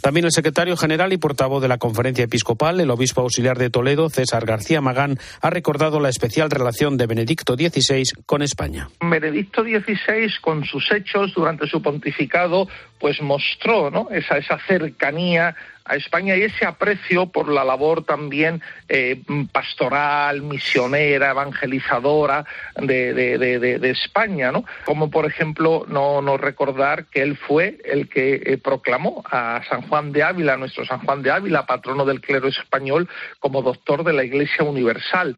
También 0.00 0.21
el 0.24 0.32
secretario 0.32 0.76
general 0.76 1.12
y 1.12 1.16
portavoz 1.16 1.62
de 1.62 1.68
la 1.68 1.78
Conferencia 1.78 2.24
Episcopal, 2.24 2.80
el 2.80 2.90
obispo 2.90 3.20
auxiliar 3.20 3.58
de 3.58 3.70
Toledo, 3.70 4.08
César 4.08 4.44
García 4.44 4.80
Magán, 4.80 5.18
ha 5.40 5.50
recordado 5.50 6.00
la 6.00 6.08
especial 6.08 6.50
relación 6.50 6.96
de 6.96 7.06
Benedicto 7.06 7.54
XVI 7.54 8.04
con 8.26 8.42
España. 8.42 8.88
Benedicto 9.00 9.62
XVI, 9.62 10.30
con 10.40 10.64
sus 10.64 10.90
hechos 10.92 11.34
durante 11.34 11.66
su 11.66 11.82
pontificado, 11.82 12.68
pues 13.02 13.20
mostró 13.20 14.08
esa, 14.12 14.40
cercanía 14.60 15.56
a 15.84 15.96
España 15.96 16.36
y 16.36 16.42
ese 16.42 16.64
aprecio 16.64 17.26
por 17.26 17.48
la 17.48 17.64
labor 17.64 18.04
también 18.04 18.62
eh, 18.88 19.20
pastoral, 19.50 20.42
misionera, 20.42 21.30
evangelizadora 21.30 22.44
de, 22.76 23.90
España, 23.90 24.52
¿no? 24.52 24.64
Como 24.84 25.10
por 25.10 25.26
ejemplo 25.26 25.84
no, 25.88 26.22
no 26.22 26.36
recordar 26.36 27.06
que 27.06 27.22
él 27.22 27.36
fue 27.36 27.78
el 27.84 28.08
que 28.08 28.34
eh, 28.34 28.58
proclamó 28.58 29.24
a 29.28 29.60
San 29.68 29.82
Juan 29.88 30.12
de 30.12 30.22
Ávila, 30.22 30.56
nuestro 30.56 30.86
San 30.86 31.04
Juan 31.04 31.22
de 31.22 31.32
Ávila, 31.32 31.66
patrono 31.66 32.04
del 32.04 32.20
clero 32.20 32.46
español, 32.46 33.08
como 33.40 33.62
doctor 33.62 34.04
de 34.04 34.12
la 34.12 34.22
Iglesia 34.22 34.62
Universal. 34.62 35.36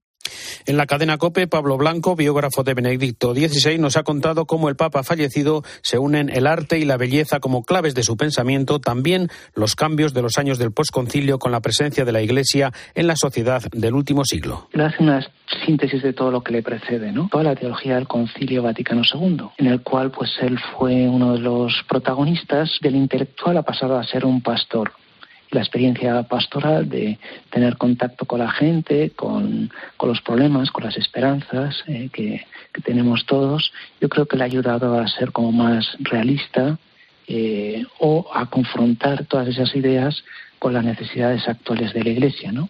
En 0.66 0.76
la 0.76 0.86
cadena 0.86 1.18
COPE, 1.18 1.46
Pablo 1.46 1.76
Blanco, 1.76 2.16
biógrafo 2.16 2.62
de 2.62 2.74
Benedicto 2.74 3.34
XVI, 3.34 3.78
nos 3.78 3.96
ha 3.96 4.02
contado 4.02 4.46
cómo 4.46 4.68
el 4.68 4.76
Papa 4.76 5.02
fallecido 5.02 5.62
se 5.82 5.98
unen 5.98 6.30
el 6.30 6.46
arte 6.46 6.78
y 6.78 6.84
la 6.84 6.96
belleza 6.96 7.40
como 7.40 7.64
claves 7.64 7.94
de 7.94 8.02
su 8.02 8.16
pensamiento, 8.16 8.80
también 8.80 9.28
los 9.54 9.76
cambios 9.76 10.14
de 10.14 10.22
los 10.22 10.38
años 10.38 10.58
del 10.58 10.72
posconcilio 10.72 11.38
con 11.38 11.52
la 11.52 11.60
presencia 11.60 12.04
de 12.04 12.12
la 12.12 12.22
Iglesia 12.22 12.72
en 12.94 13.06
la 13.06 13.16
sociedad 13.16 13.62
del 13.72 13.94
último 13.94 14.24
siglo. 14.24 14.68
Él 14.72 14.80
hace 14.80 15.02
una 15.02 15.26
síntesis 15.66 16.02
de 16.02 16.12
todo 16.12 16.30
lo 16.30 16.42
que 16.42 16.52
le 16.52 16.62
precede, 16.62 17.12
¿no? 17.12 17.28
Toda 17.30 17.44
la 17.44 17.56
teología 17.56 17.96
del 17.96 18.08
Concilio 18.08 18.62
Vaticano 18.62 19.02
II, 19.02 19.50
en 19.58 19.66
el 19.66 19.82
cual 19.82 20.10
pues 20.10 20.30
él 20.40 20.58
fue 20.76 21.08
uno 21.08 21.34
de 21.34 21.40
los 21.40 21.72
protagonistas 21.88 22.70
del 22.80 22.96
intelectual 22.96 23.58
ha 23.58 23.62
pasado 23.62 23.98
a 23.98 24.04
ser 24.04 24.24
un 24.24 24.42
pastor 24.42 24.92
la 25.54 25.60
experiencia 25.60 26.22
pastoral 26.24 26.88
de 26.88 27.18
tener 27.50 27.76
contacto 27.76 28.26
con 28.26 28.40
la 28.40 28.50
gente, 28.50 29.10
con, 29.10 29.70
los 30.02 30.20
problemas, 30.20 30.70
con 30.70 30.84
las 30.84 30.96
esperanzas 30.96 31.82
eh, 31.86 32.10
que, 32.12 32.46
tenemos 32.84 33.24
todos, 33.24 33.72
yo 34.00 34.08
creo 34.08 34.26
que 34.26 34.36
le 34.36 34.42
ha 34.42 34.46
ayudado 34.46 34.98
a 34.98 35.06
ser 35.06 35.30
como 35.30 35.52
más 35.52 35.96
realista 36.00 36.76
eh, 37.28 37.84
o 38.00 38.26
a 38.34 38.50
confrontar 38.50 39.26
todas 39.26 39.46
esas 39.46 39.74
ideas 39.76 40.24
con 40.58 40.74
las 40.74 40.84
necesidades 40.84 41.46
actuales 41.48 41.94
de 41.94 42.02
la 42.02 42.10
Iglesia, 42.10 42.50
¿no? 42.50 42.68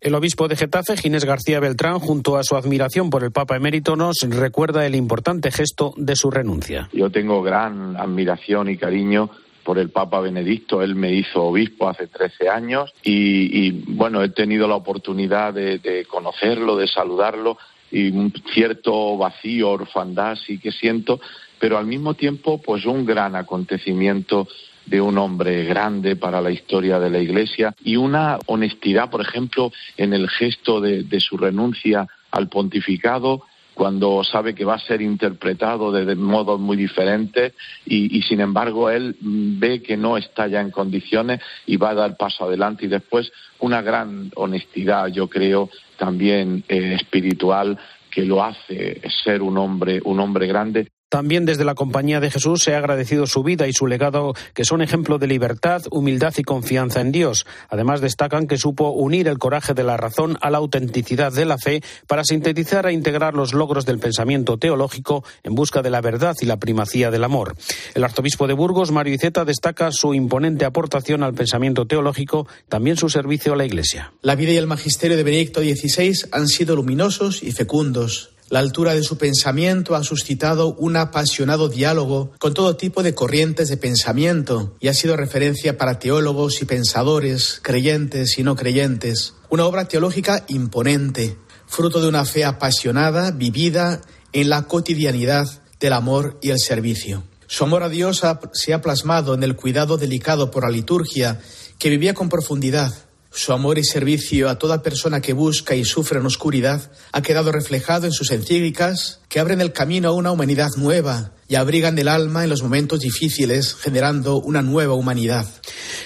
El 0.00 0.14
obispo 0.14 0.48
de 0.48 0.56
Getafe, 0.56 0.96
Ginés 0.96 1.26
García 1.26 1.60
Beltrán, 1.60 1.98
junto 1.98 2.38
a 2.38 2.44
su 2.44 2.56
admiración 2.56 3.10
por 3.10 3.22
el 3.22 3.32
Papa 3.32 3.56
emérito, 3.56 3.96
nos 3.96 4.22
recuerda 4.22 4.86
el 4.86 4.94
importante 4.94 5.50
gesto 5.50 5.92
de 5.96 6.16
su 6.16 6.30
renuncia. 6.30 6.88
Yo 6.92 7.10
tengo 7.10 7.42
gran 7.42 7.96
admiración 7.98 8.70
y 8.70 8.78
cariño 8.78 9.30
por 9.64 9.78
el 9.78 9.90
Papa 9.90 10.20
Benedicto. 10.20 10.82
Él 10.82 10.94
me 10.94 11.12
hizo 11.12 11.44
obispo 11.44 11.88
hace 11.88 12.06
13 12.06 12.48
años 12.48 12.92
y, 13.02 13.70
bueno, 13.92 14.22
he 14.22 14.30
tenido 14.30 14.66
la 14.68 14.76
oportunidad 14.76 15.54
de, 15.54 16.06
conocerlo, 16.08 16.76
de 16.76 16.88
saludarlo 16.88 17.58
y 17.90 18.10
un 18.10 18.32
cierto 18.52 19.16
vacío, 19.16 19.70
orfandad 19.70 20.36
sí 20.36 20.58
que 20.58 20.70
siento, 20.70 21.20
pero 21.58 21.76
al 21.76 21.86
mismo 21.86 22.14
tiempo 22.14 22.60
pues 22.62 22.86
un 22.86 23.04
gran 23.04 23.34
acontecimiento 23.34 24.46
de 24.86 25.00
un 25.00 25.18
hombre 25.18 25.64
grande 25.64 26.16
para 26.16 26.40
la 26.40 26.50
historia 26.50 26.98
de 26.98 27.10
la 27.10 27.18
Iglesia 27.18 27.74
y 27.84 27.96
una 27.96 28.38
honestidad, 28.46 29.10
por 29.10 29.20
ejemplo, 29.20 29.72
en 29.96 30.12
el 30.12 30.28
gesto 30.28 30.80
de 30.80 31.20
su 31.20 31.36
renuncia 31.36 32.06
al 32.30 32.48
pontificado 32.48 33.42
cuando 33.74 34.22
sabe 34.24 34.54
que 34.54 34.64
va 34.64 34.74
a 34.74 34.78
ser 34.78 35.00
interpretado 35.02 35.92
de, 35.92 36.14
modos 36.14 36.60
muy 36.60 36.76
diferentes 36.76 37.54
y, 37.86 38.22
sin 38.22 38.40
embargo 38.40 38.90
él 38.90 39.16
ve 39.20 39.82
que 39.82 39.96
no 39.96 40.16
está 40.16 40.46
ya 40.46 40.60
en 40.60 40.70
condiciones 40.70 41.40
y 41.66 41.76
va 41.76 41.90
a 41.90 41.94
dar 41.94 42.16
paso 42.16 42.44
adelante 42.44 42.86
y 42.86 42.88
después 42.88 43.32
una 43.58 43.82
gran 43.82 44.30
honestidad, 44.36 45.06
yo 45.08 45.28
creo, 45.28 45.70
también 45.96 46.64
eh, 46.68 46.94
espiritual 46.94 47.78
que 48.10 48.24
lo 48.24 48.42
hace 48.42 49.00
ser 49.24 49.42
un 49.42 49.56
hombre, 49.58 50.00
un 50.04 50.18
hombre 50.20 50.46
grande. 50.46 50.88
También 51.10 51.44
desde 51.44 51.64
la 51.64 51.74
Compañía 51.74 52.20
de 52.20 52.30
Jesús 52.30 52.62
se 52.62 52.72
ha 52.72 52.78
agradecido 52.78 53.26
su 53.26 53.42
vida 53.42 53.66
y 53.66 53.72
su 53.72 53.88
legado, 53.88 54.32
que 54.54 54.64
son 54.64 54.80
ejemplo 54.80 55.18
de 55.18 55.26
libertad, 55.26 55.82
humildad 55.90 56.32
y 56.38 56.44
confianza 56.44 57.00
en 57.00 57.10
Dios. 57.10 57.46
Además, 57.68 58.00
destacan 58.00 58.46
que 58.46 58.56
supo 58.56 58.90
unir 58.90 59.26
el 59.26 59.38
coraje 59.38 59.74
de 59.74 59.82
la 59.82 59.96
razón 59.96 60.38
a 60.40 60.50
la 60.50 60.58
autenticidad 60.58 61.32
de 61.32 61.44
la 61.46 61.58
fe 61.58 61.82
para 62.06 62.22
sintetizar 62.22 62.86
e 62.86 62.92
integrar 62.92 63.34
los 63.34 63.54
logros 63.54 63.86
del 63.86 63.98
pensamiento 63.98 64.56
teológico 64.56 65.24
en 65.42 65.56
busca 65.56 65.82
de 65.82 65.90
la 65.90 66.00
verdad 66.00 66.36
y 66.40 66.46
la 66.46 66.58
primacía 66.58 67.10
del 67.10 67.24
amor. 67.24 67.56
El 67.94 68.04
arzobispo 68.04 68.46
de 68.46 68.54
Burgos, 68.54 68.92
Mario 68.92 69.14
Iceta, 69.14 69.44
destaca 69.44 69.90
su 69.90 70.14
imponente 70.14 70.64
aportación 70.64 71.24
al 71.24 71.34
pensamiento 71.34 71.86
teológico, 71.86 72.46
también 72.68 72.96
su 72.96 73.08
servicio 73.08 73.54
a 73.54 73.56
la 73.56 73.64
Iglesia. 73.64 74.12
La 74.22 74.36
vida 74.36 74.52
y 74.52 74.58
el 74.58 74.68
magisterio 74.68 75.16
de 75.16 75.24
Benedicto 75.24 75.60
XVI 75.60 76.28
han 76.30 76.46
sido 76.46 76.76
luminosos 76.76 77.42
y 77.42 77.50
fecundos. 77.50 78.30
La 78.50 78.58
altura 78.58 78.96
de 78.96 79.04
su 79.04 79.16
pensamiento 79.16 79.94
ha 79.94 80.02
suscitado 80.02 80.74
un 80.74 80.96
apasionado 80.96 81.68
diálogo 81.68 82.32
con 82.40 82.52
todo 82.52 82.76
tipo 82.76 83.04
de 83.04 83.14
corrientes 83.14 83.68
de 83.68 83.76
pensamiento 83.76 84.74
y 84.80 84.88
ha 84.88 84.94
sido 84.94 85.16
referencia 85.16 85.78
para 85.78 86.00
teólogos 86.00 86.60
y 86.60 86.64
pensadores, 86.64 87.60
creyentes 87.62 88.40
y 88.40 88.42
no 88.42 88.56
creyentes. 88.56 89.34
Una 89.50 89.66
obra 89.66 89.86
teológica 89.86 90.46
imponente, 90.48 91.38
fruto 91.68 92.00
de 92.00 92.08
una 92.08 92.24
fe 92.24 92.44
apasionada, 92.44 93.30
vivida 93.30 94.00
en 94.32 94.50
la 94.50 94.64
cotidianidad 94.64 95.46
del 95.78 95.92
amor 95.92 96.36
y 96.42 96.50
el 96.50 96.58
servicio. 96.58 97.22
Su 97.46 97.62
amor 97.62 97.84
a 97.84 97.88
Dios 97.88 98.20
se 98.52 98.74
ha 98.74 98.82
plasmado 98.82 99.34
en 99.34 99.44
el 99.44 99.54
cuidado 99.54 99.96
delicado 99.96 100.50
por 100.50 100.64
la 100.64 100.70
liturgia 100.70 101.40
que 101.78 101.88
vivía 101.88 102.14
con 102.14 102.28
profundidad 102.28 103.09
su 103.32 103.52
amor 103.52 103.78
y 103.78 103.84
servicio 103.84 104.48
a 104.48 104.58
toda 104.58 104.82
persona 104.82 105.20
que 105.20 105.32
busca 105.32 105.74
y 105.76 105.84
sufre 105.84 106.18
en 106.18 106.26
oscuridad 106.26 106.90
ha 107.12 107.22
quedado 107.22 107.52
reflejado 107.52 108.06
en 108.06 108.12
sus 108.12 108.30
encíclicas 108.30 109.19
que 109.30 109.38
abren 109.38 109.60
el 109.60 109.72
camino 109.72 110.08
a 110.08 110.12
una 110.12 110.32
humanidad 110.32 110.70
nueva 110.76 111.32
y 111.50 111.56
abrigan 111.56 111.98
el 111.98 112.06
alma 112.06 112.44
en 112.44 112.50
los 112.50 112.62
momentos 112.62 113.00
difíciles, 113.00 113.74
generando 113.74 114.40
una 114.40 114.62
nueva 114.62 114.94
humanidad. 114.94 115.46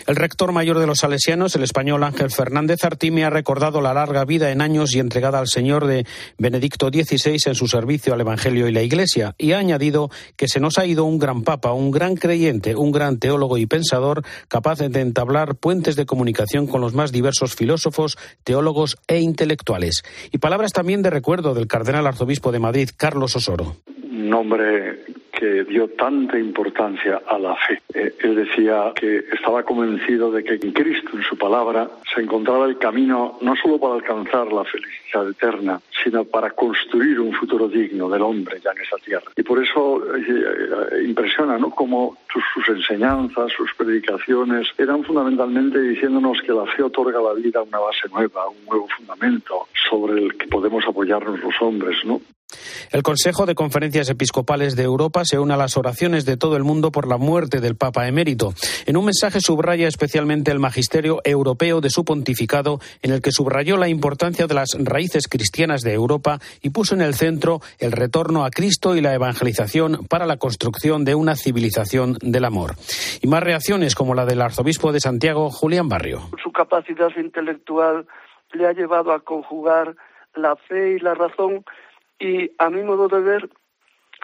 El 0.06 0.16
rector 0.16 0.52
mayor 0.52 0.78
de 0.78 0.86
los 0.86 1.00
salesianos, 1.00 1.54
el 1.54 1.62
español 1.62 2.02
Ángel 2.02 2.30
Fernández 2.30 2.82
Artime, 2.82 3.24
ha 3.24 3.30
recordado 3.30 3.82
la 3.82 3.92
larga 3.92 4.24
vida 4.24 4.50
en 4.52 4.62
años 4.62 4.94
y 4.94 5.00
entregada 5.00 5.38
al 5.38 5.48
Señor 5.48 5.86
de 5.86 6.06
Benedicto 6.38 6.88
XVI 6.88 7.36
en 7.44 7.54
su 7.54 7.68
servicio 7.68 8.14
al 8.14 8.22
Evangelio 8.22 8.68
y 8.68 8.72
la 8.72 8.80
Iglesia, 8.80 9.34
y 9.36 9.52
ha 9.52 9.58
añadido 9.58 10.10
que 10.36 10.48
se 10.48 10.60
nos 10.60 10.78
ha 10.78 10.86
ido 10.86 11.04
un 11.04 11.18
gran 11.18 11.42
papa, 11.42 11.72
un 11.72 11.90
gran 11.90 12.16
creyente, 12.16 12.74
un 12.74 12.90
gran 12.90 13.18
teólogo 13.18 13.58
y 13.58 13.66
pensador 13.66 14.22
capaz 14.48 14.78
de 14.78 15.00
entablar 15.00 15.56
puentes 15.56 15.94
de 15.94 16.06
comunicación 16.06 16.66
con 16.66 16.80
los 16.80 16.94
más 16.94 17.12
diversos 17.12 17.54
filósofos, 17.54 18.16
teólogos 18.44 18.96
e 19.08 19.20
intelectuales. 19.20 20.04
Y 20.32 20.38
palabras 20.38 20.72
también 20.72 21.02
de 21.02 21.10
recuerdo 21.10 21.52
del 21.52 21.66
cardenal 21.66 22.06
arzobispo 22.06 22.50
de 22.50 22.60
Madrid, 22.60 22.88
Carlos 22.96 23.13
Osoro. 23.22 23.76
Un 24.10 24.32
hombre 24.32 25.04
que 25.34 25.64
dio 25.64 25.88
tanta 25.88 26.38
importancia 26.38 27.20
a 27.26 27.38
la 27.38 27.56
fe. 27.56 27.82
Eh, 27.92 28.14
él 28.20 28.36
decía 28.36 28.92
que 28.94 29.24
estaba 29.32 29.62
convencido 29.62 30.30
de 30.30 30.44
que 30.44 30.54
en 30.54 30.72
Cristo, 30.72 31.10
en 31.14 31.22
su 31.22 31.36
palabra, 31.36 31.90
se 32.14 32.22
encontraba 32.22 32.66
el 32.66 32.78
camino 32.78 33.38
no 33.40 33.56
solo 33.56 33.78
para 33.78 33.94
alcanzar 33.94 34.52
la 34.52 34.64
felicidad 34.64 35.28
eterna, 35.28 35.80
sino 36.02 36.24
para 36.24 36.50
construir 36.50 37.20
un 37.20 37.32
futuro 37.32 37.68
digno 37.68 38.08
del 38.08 38.22
hombre 38.22 38.60
ya 38.62 38.70
en 38.70 38.82
esa 38.82 38.96
tierra. 39.04 39.30
Y 39.36 39.42
por 39.42 39.62
eso 39.62 40.02
eh, 40.16 40.22
eh, 40.28 41.04
impresiona 41.04 41.58
¿no? 41.58 41.70
cómo 41.70 42.16
sus, 42.32 42.68
enseñanzas, 42.68 43.52
sus 43.52 43.74
predicaciones 43.74 44.68
eran 44.78 45.02
fundamentalmente 45.04 45.80
diciéndonos 45.80 46.40
que 46.42 46.52
la 46.52 46.66
fe 46.66 46.82
otorga 46.82 47.18
a 47.18 47.22
la 47.22 47.34
vida 47.34 47.62
una 47.62 47.78
base 47.78 48.08
nueva, 48.12 48.48
un 48.48 48.64
nuevo 48.66 48.88
fundamento 48.96 49.66
sobre 49.90 50.22
el 50.22 50.36
que 50.36 50.46
podemos 50.46 50.84
apoyarnos 50.86 51.40
los 51.40 51.54
hombres. 51.60 51.96
¿no? 52.04 52.20
El 52.90 53.02
Consejo 53.02 53.46
de 53.46 53.54
Conferencias 53.54 54.08
Episcopales 54.08 54.76
de 54.76 54.82
Europa 54.82 55.22
se 55.24 55.38
une 55.38 55.54
a 55.54 55.56
las 55.56 55.76
oraciones 55.76 56.24
de 56.24 56.36
todo 56.36 56.56
el 56.56 56.64
mundo 56.64 56.92
por 56.92 57.08
la 57.08 57.16
muerte 57.16 57.60
del 57.60 57.76
Papa 57.76 58.06
emérito. 58.06 58.54
En 58.86 58.96
un 58.96 59.04
mensaje 59.04 59.40
subraya 59.40 59.88
especialmente 59.88 60.50
el 60.50 60.58
magisterio 60.58 61.20
europeo 61.24 61.80
de 61.80 61.90
su 61.90 62.04
pontificado, 62.04 62.80
en 63.02 63.12
el 63.12 63.22
que 63.22 63.32
subrayó 63.32 63.76
la 63.76 63.88
importancia 63.88 64.46
de 64.46 64.54
las 64.54 64.70
raíces 64.78 65.28
cristianas 65.28 65.82
de 65.82 65.92
Europa 65.92 66.38
y 66.62 66.70
puso 66.70 66.94
en 66.94 67.02
el 67.02 67.14
centro 67.14 67.60
el 67.78 67.92
retorno 67.92 68.44
a 68.44 68.50
Cristo 68.50 68.96
y 68.96 69.00
la 69.00 69.14
evangelización 69.14 70.06
para 70.08 70.26
la 70.26 70.36
construcción 70.36 71.04
de 71.04 71.14
una 71.14 71.36
civilización 71.36 72.18
del 72.20 72.44
amor. 72.44 72.74
Y 73.20 73.26
más 73.26 73.42
reacciones 73.42 73.94
como 73.94 74.14
la 74.14 74.24
del 74.24 74.42
arzobispo 74.42 74.92
de 74.92 75.00
Santiago, 75.00 75.50
Julián 75.50 75.88
Barrio. 75.88 76.22
Su 76.42 76.52
capacidad 76.52 77.10
intelectual 77.16 78.06
le 78.52 78.66
ha 78.66 78.72
llevado 78.72 79.12
a 79.12 79.20
conjugar 79.20 79.96
la 80.34 80.56
fe 80.56 80.96
y 80.96 80.98
la 80.98 81.14
razón 81.14 81.64
y 82.24 82.50
a 82.58 82.70
mi 82.70 82.82
modo 82.82 83.08
de 83.08 83.20
ver 83.20 83.50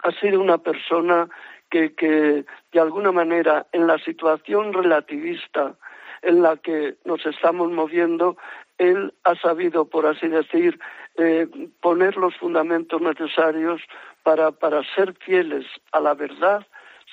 ha 0.03 0.11
sido 0.19 0.39
una 0.39 0.57
persona 0.57 1.29
que, 1.69 1.93
que 1.93 2.45
de 2.71 2.79
alguna 2.79 3.11
manera 3.11 3.67
en 3.71 3.85
la 3.85 3.99
situación 3.99 4.73
relativista 4.73 5.75
en 6.23 6.41
la 6.41 6.57
que 6.57 6.95
nos 7.05 7.25
estamos 7.25 7.71
moviendo, 7.71 8.37
él 8.77 9.13
ha 9.23 9.35
sabido, 9.35 9.85
por 9.85 10.05
así 10.05 10.27
decir, 10.27 10.79
eh, 11.17 11.47
poner 11.81 12.17
los 12.17 12.35
fundamentos 12.37 13.01
necesarios 13.01 13.81
para, 14.23 14.51
para 14.51 14.83
ser 14.95 15.13
fieles 15.13 15.65
a 15.91 15.99
la 15.99 16.13
verdad, 16.13 16.65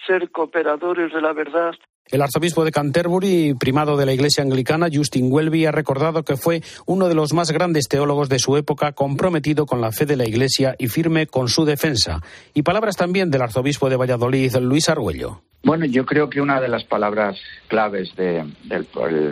ser 0.07 0.31
cooperadores 0.31 1.13
de 1.13 1.21
la 1.21 1.33
verdad 1.33 1.75
el 2.11 2.23
arzobispo 2.23 2.65
de 2.65 2.73
Canterbury, 2.73 3.55
primado 3.55 3.97
de 3.97 4.07
la 4.07 4.13
Iglesia 4.13 4.43
anglicana, 4.43 4.89
Justin 4.93 5.29
Welby, 5.31 5.67
ha 5.67 5.73
recordado 5.73 6.23
que 6.23 6.37
fue 6.37 6.63
uno 6.87 7.09
de 7.09 7.15
los 7.15 7.33
más 7.33 7.51
grandes 7.51 7.89
teólogos 7.89 8.29
de 8.29 8.39
su 8.39 8.57
época, 8.57 8.93
comprometido 8.93 9.67
con 9.67 9.81
la 9.81 9.93
fe 9.93 10.07
de 10.07 10.17
la 10.17 10.27
Iglesia 10.27 10.75
y 10.79 10.89
firme 10.89 11.27
con 11.27 11.49
su 11.49 11.65
defensa. 11.65 12.23
Y 12.55 12.63
palabras 12.63 12.97
también 12.97 13.31
del 13.31 13.43
arzobispo 13.43 13.91
de 13.91 13.97
Valladolid, 13.97 14.57
Luis 14.57 14.89
Argüello. 14.89 15.43
Bueno, 15.63 15.85
yo 15.87 16.07
creo 16.07 16.31
que 16.31 16.41
una 16.41 16.61
de 16.61 16.69
las 16.69 16.85
palabras 16.85 17.37
claves 17.67 18.15
del 18.17 18.55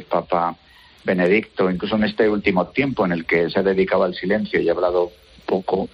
Papa 0.08 0.56
Benedicto, 1.04 1.70
incluso 1.70 1.96
en 1.96 2.04
este 2.04 2.28
último 2.28 2.66
tiempo 2.66 3.06
en 3.06 3.12
el 3.12 3.24
que 3.24 3.48
se 3.48 3.60
ha 3.60 3.62
dedicado 3.62 4.04
al 4.04 4.14
silencio 4.14 4.60
y 4.60 4.68
ha 4.68 4.72
hablado 4.72 5.12
poco, 5.46 5.88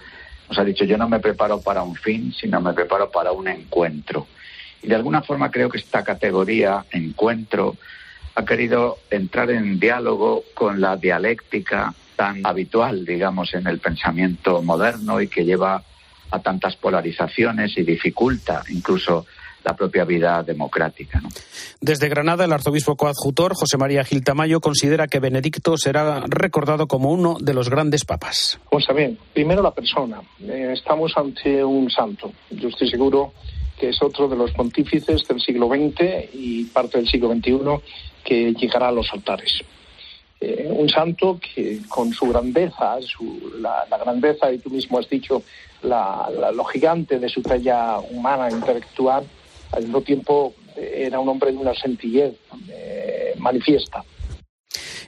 nos 0.49 0.59
ha 0.59 0.65
dicho, 0.65 0.85
yo 0.85 0.97
no 0.97 1.09
me 1.09 1.21
preparo 1.21 1.61
para 1.61 1.83
un 1.83 1.95
fin, 1.95 2.33
sino 2.33 2.61
me 2.61 2.73
preparo 2.73 3.11
para 3.11 3.33
un 3.33 3.47
encuentro. 3.49 4.27
Y 4.83 4.89
de 4.89 4.95
alguna 4.95 5.23
forma 5.23 5.51
creo 5.51 5.69
que 5.69 5.79
esta 5.79 6.03
categoría, 6.03 6.85
encuentro, 6.91 7.77
ha 8.35 8.45
querido 8.45 8.99
entrar 9.11 9.51
en 9.51 9.79
diálogo 9.79 10.45
con 10.55 10.81
la 10.81 10.97
dialéctica, 10.97 11.95
tan 12.17 12.45
habitual, 12.45 13.05
digamos, 13.05 13.55
en 13.55 13.67
el 13.67 13.79
pensamiento 13.79 14.63
moderno 14.63 15.21
y 15.21 15.29
que 15.29 15.45
lleva 15.45 15.83
a 16.31 16.39
tantas 16.41 16.77
polarizaciones 16.77 17.77
y 17.77 17.83
dificulta 17.83 18.63
incluso 18.71 19.27
la 19.65 19.77
propia 19.77 20.05
vida 20.05 20.43
democrática. 20.43 21.21
Desde 21.81 22.09
Granada, 22.09 22.45
el 22.45 22.53
arzobispo 22.53 22.97
coadjutor 22.97 23.55
José 23.55 23.77
María 23.77 24.05
Gil 24.05 24.25
Tamayo 24.25 24.61
considera 24.61 25.07
que 25.07 25.21
Benedicto 25.21 25.77
será 25.77 26.21
recordado 26.27 26.89
como 26.89 27.11
uno 27.11 27.37
de 27.41 27.55
los 27.55 27.69
grandes 27.69 28.05
papas. 28.05 28.59
Pues 28.71 28.87
bien, 28.95 29.19
primero 29.33 29.63
la 29.63 29.71
persona. 29.73 30.21
Eh, 30.41 30.73
estamos 30.73 31.13
ante 31.17 31.65
un 31.65 31.89
santo. 31.91 32.33
Yo 32.51 32.69
estoy 32.69 32.91
seguro 32.91 33.33
que 33.83 33.89
es 33.89 34.01
otro 34.01 34.29
de 34.29 34.37
los 34.37 34.53
pontífices 34.53 35.27
del 35.27 35.41
siglo 35.41 35.67
XX 35.67 36.33
y 36.33 36.67
parte 36.67 36.99
del 36.99 37.09
siglo 37.09 37.33
XXI 37.33 37.59
que 38.23 38.55
llegará 38.55 38.87
a 38.87 38.93
los 38.93 39.13
altares. 39.13 39.65
Eh, 40.41 40.69
un 40.71 40.89
santo 40.89 41.41
que 41.41 41.81
con 41.89 42.13
su 42.13 42.27
grandeza, 42.27 42.97
la, 43.59 43.85
grandeza, 43.91 44.53
y 44.53 44.59
tú 44.59 44.71
mismo 44.71 45.01
has 45.01 45.09
dicho, 45.09 45.43
lo 45.83 46.65
gigante 46.67 47.19
de 47.19 47.29
su 47.29 47.43
talla 47.43 47.99
humana, 47.99 48.53
intelectual, 48.53 49.25
al 49.73 49.83
mismo 49.83 50.01
tiempo 50.03 50.55
era 50.77 51.19
un 51.19 51.29
hombre 51.29 51.51
de 51.51 51.59
una 51.59 51.75
sencillez 51.75 52.37
eh, 52.69 53.35
manifiesta. 53.39 54.05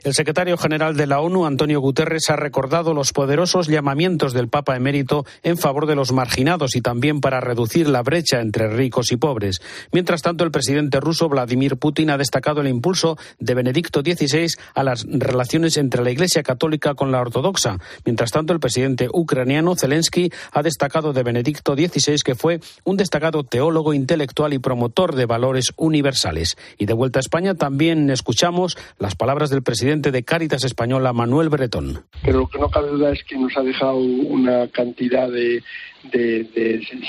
El 0.05 0.13
secretario 0.13 0.55
general 0.55 0.95
de 0.95 1.07
la 1.07 1.19
ONU, 1.19 1.47
Antonio 1.47 1.81
Guterres, 1.81 2.29
ha 2.29 2.35
recordado 2.35 2.93
los 2.93 3.11
poderosos 3.11 3.65
llamamientos 3.65 4.33
del 4.33 4.49
Papa 4.49 4.75
emérito 4.75 5.25
en 5.41 5.57
favor 5.57 5.87
de 5.87 5.95
los 5.95 6.11
marginados 6.11 6.75
y 6.75 6.81
también 6.81 7.21
para 7.21 7.41
reducir 7.41 7.89
la 7.89 8.03
brecha 8.03 8.39
entre 8.39 8.67
ricos 8.67 9.11
y 9.11 9.17
pobres. 9.17 9.63
Mientras 9.91 10.21
tanto, 10.21 10.43
el 10.43 10.51
presidente 10.51 10.99
ruso 10.99 11.27
Vladimir 11.27 11.77
Putin 11.77 12.11
ha 12.11 12.19
destacado 12.19 12.61
el 12.61 12.67
impulso 12.67 13.17
de 13.39 13.55
Benedicto 13.55 14.01
XVI 14.01 14.49
a 14.75 14.83
las 14.83 15.07
relaciones 15.09 15.75
entre 15.75 16.03
la 16.03 16.11
Iglesia 16.11 16.43
católica 16.43 16.93
con 16.93 17.11
la 17.11 17.19
ortodoxa. 17.19 17.79
Mientras 18.05 18.29
tanto, 18.29 18.53
el 18.53 18.59
presidente 18.59 19.09
ucraniano 19.11 19.75
Zelensky 19.75 20.31
ha 20.51 20.61
destacado 20.61 21.13
de 21.13 21.23
Benedicto 21.23 21.73
XVI 21.73 22.17
que 22.23 22.35
fue 22.35 22.59
un 22.83 22.97
destacado 22.97 23.43
teólogo 23.43 23.95
intelectual 23.95 24.53
y 24.53 24.59
promotor 24.59 25.15
de 25.15 25.25
valores 25.25 25.73
universales. 25.77 26.57
Y 26.77 26.85
de 26.85 26.93
vuelta 26.93 27.17
a 27.17 27.21
España 27.21 27.55
también 27.55 28.11
escuchamos 28.11 28.77
las 28.99 29.15
palabras 29.15 29.49
del 29.49 29.63
presidente 29.63 29.94
de 30.01 30.23
Cáritas 30.23 30.63
Española, 30.63 31.13
Manuel 31.13 31.49
Bretón. 31.49 32.05
Pero 32.23 32.39
lo 32.39 32.47
que 32.47 32.59
no 32.59 32.69
cabe 32.69 32.89
duda 32.89 33.11
es 33.11 33.23
que 33.23 33.37
nos 33.37 33.55
ha 33.57 33.61
dejado 33.61 33.97
una 33.97 34.67
cantidad 34.67 35.29
de, 35.29 35.63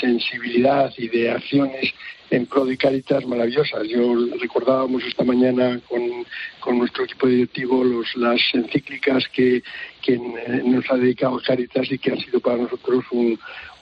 sensibilidad 0.00 0.93
y 0.97 1.09
de 1.09 1.31
acciones 1.31 1.93
en 2.31 2.47
pro 2.47 2.64
de 2.64 2.76
Cáritas 2.76 3.26
maravillosas. 3.26 3.87
Yo 3.88 4.14
recordábamos 4.40 5.05
esta 5.05 5.25
mañana 5.25 5.81
con, 5.88 6.78
nuestro 6.78 7.05
equipo 7.05 7.28
directivo 7.28 7.85
los, 7.85 8.16
las 8.16 8.40
encíclicas 8.52 9.25
que, 9.33 9.62
que 10.02 10.19
nos 10.19 10.90
ha 10.90 10.97
dedicado 10.97 11.40
Cáritas 11.45 11.90
y 11.90 11.99
que 11.99 12.12
han 12.12 12.19
sido 12.19 12.40
para 12.40 12.57
nosotros 12.57 13.05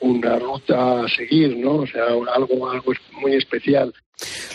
una 0.00 0.38
ruta 0.38 1.04
a 1.04 1.08
seguir, 1.08 1.56
¿no? 1.56 1.76
O 1.76 1.86
sea, 1.86 2.04
algo, 2.34 2.70
algo 2.70 2.92
muy 3.20 3.34
especial. 3.34 3.94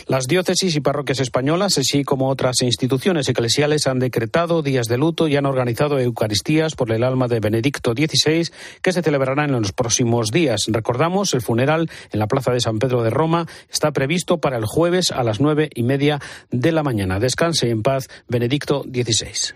Las 0.08 0.26
diócesis 0.26 0.76
y 0.76 0.80
parroquias 0.82 1.20
españolas, 1.20 1.78
así 1.78 2.04
como 2.04 2.30
otras 2.30 2.62
instituciones 2.62 3.28
eclesiales, 3.30 3.88
han 3.88 4.00
decretado 4.00 4.62
días 4.62 4.88
de 4.88 4.98
luto 4.98 5.28
y 5.28 5.36
han 5.36 5.46
organizado 5.46 6.00
Eucaristías 6.00 6.76
por 6.76 6.92
el 6.92 7.04
alma 7.04 7.28
de 7.28 7.40
Benedicto 7.40 7.94
XVI, 7.94 8.50
que 8.82 8.94
se 8.94 9.02
celebrarán 9.02 9.54
en 9.54 9.62
los 9.62 9.72
próximos 9.72 10.32
días. 10.32 10.62
Recordamos, 10.68 11.34
el 11.34 11.42
funeral 11.42 11.90
en 12.12 12.20
la 12.20 12.28
Plaza 12.28 12.52
de 12.52 12.62
San 12.62 12.80
Pedro 12.80 13.04
de 13.04 13.10
Roma 13.10 13.48
está 13.72 13.92
previsto 13.92 14.40
para 14.40 14.58
el 14.58 14.66
jueves 14.66 15.12
a 15.12 15.24
las 15.24 15.40
nueve 15.40 15.70
y 15.74 15.84
media 15.84 16.20
de 16.52 16.72
la 16.72 16.84
mañana. 16.84 17.20
Descanse 17.20 17.70
en 17.70 17.84
paz, 17.84 18.08
Benedicto 18.28 18.84
XVI. 18.84 19.54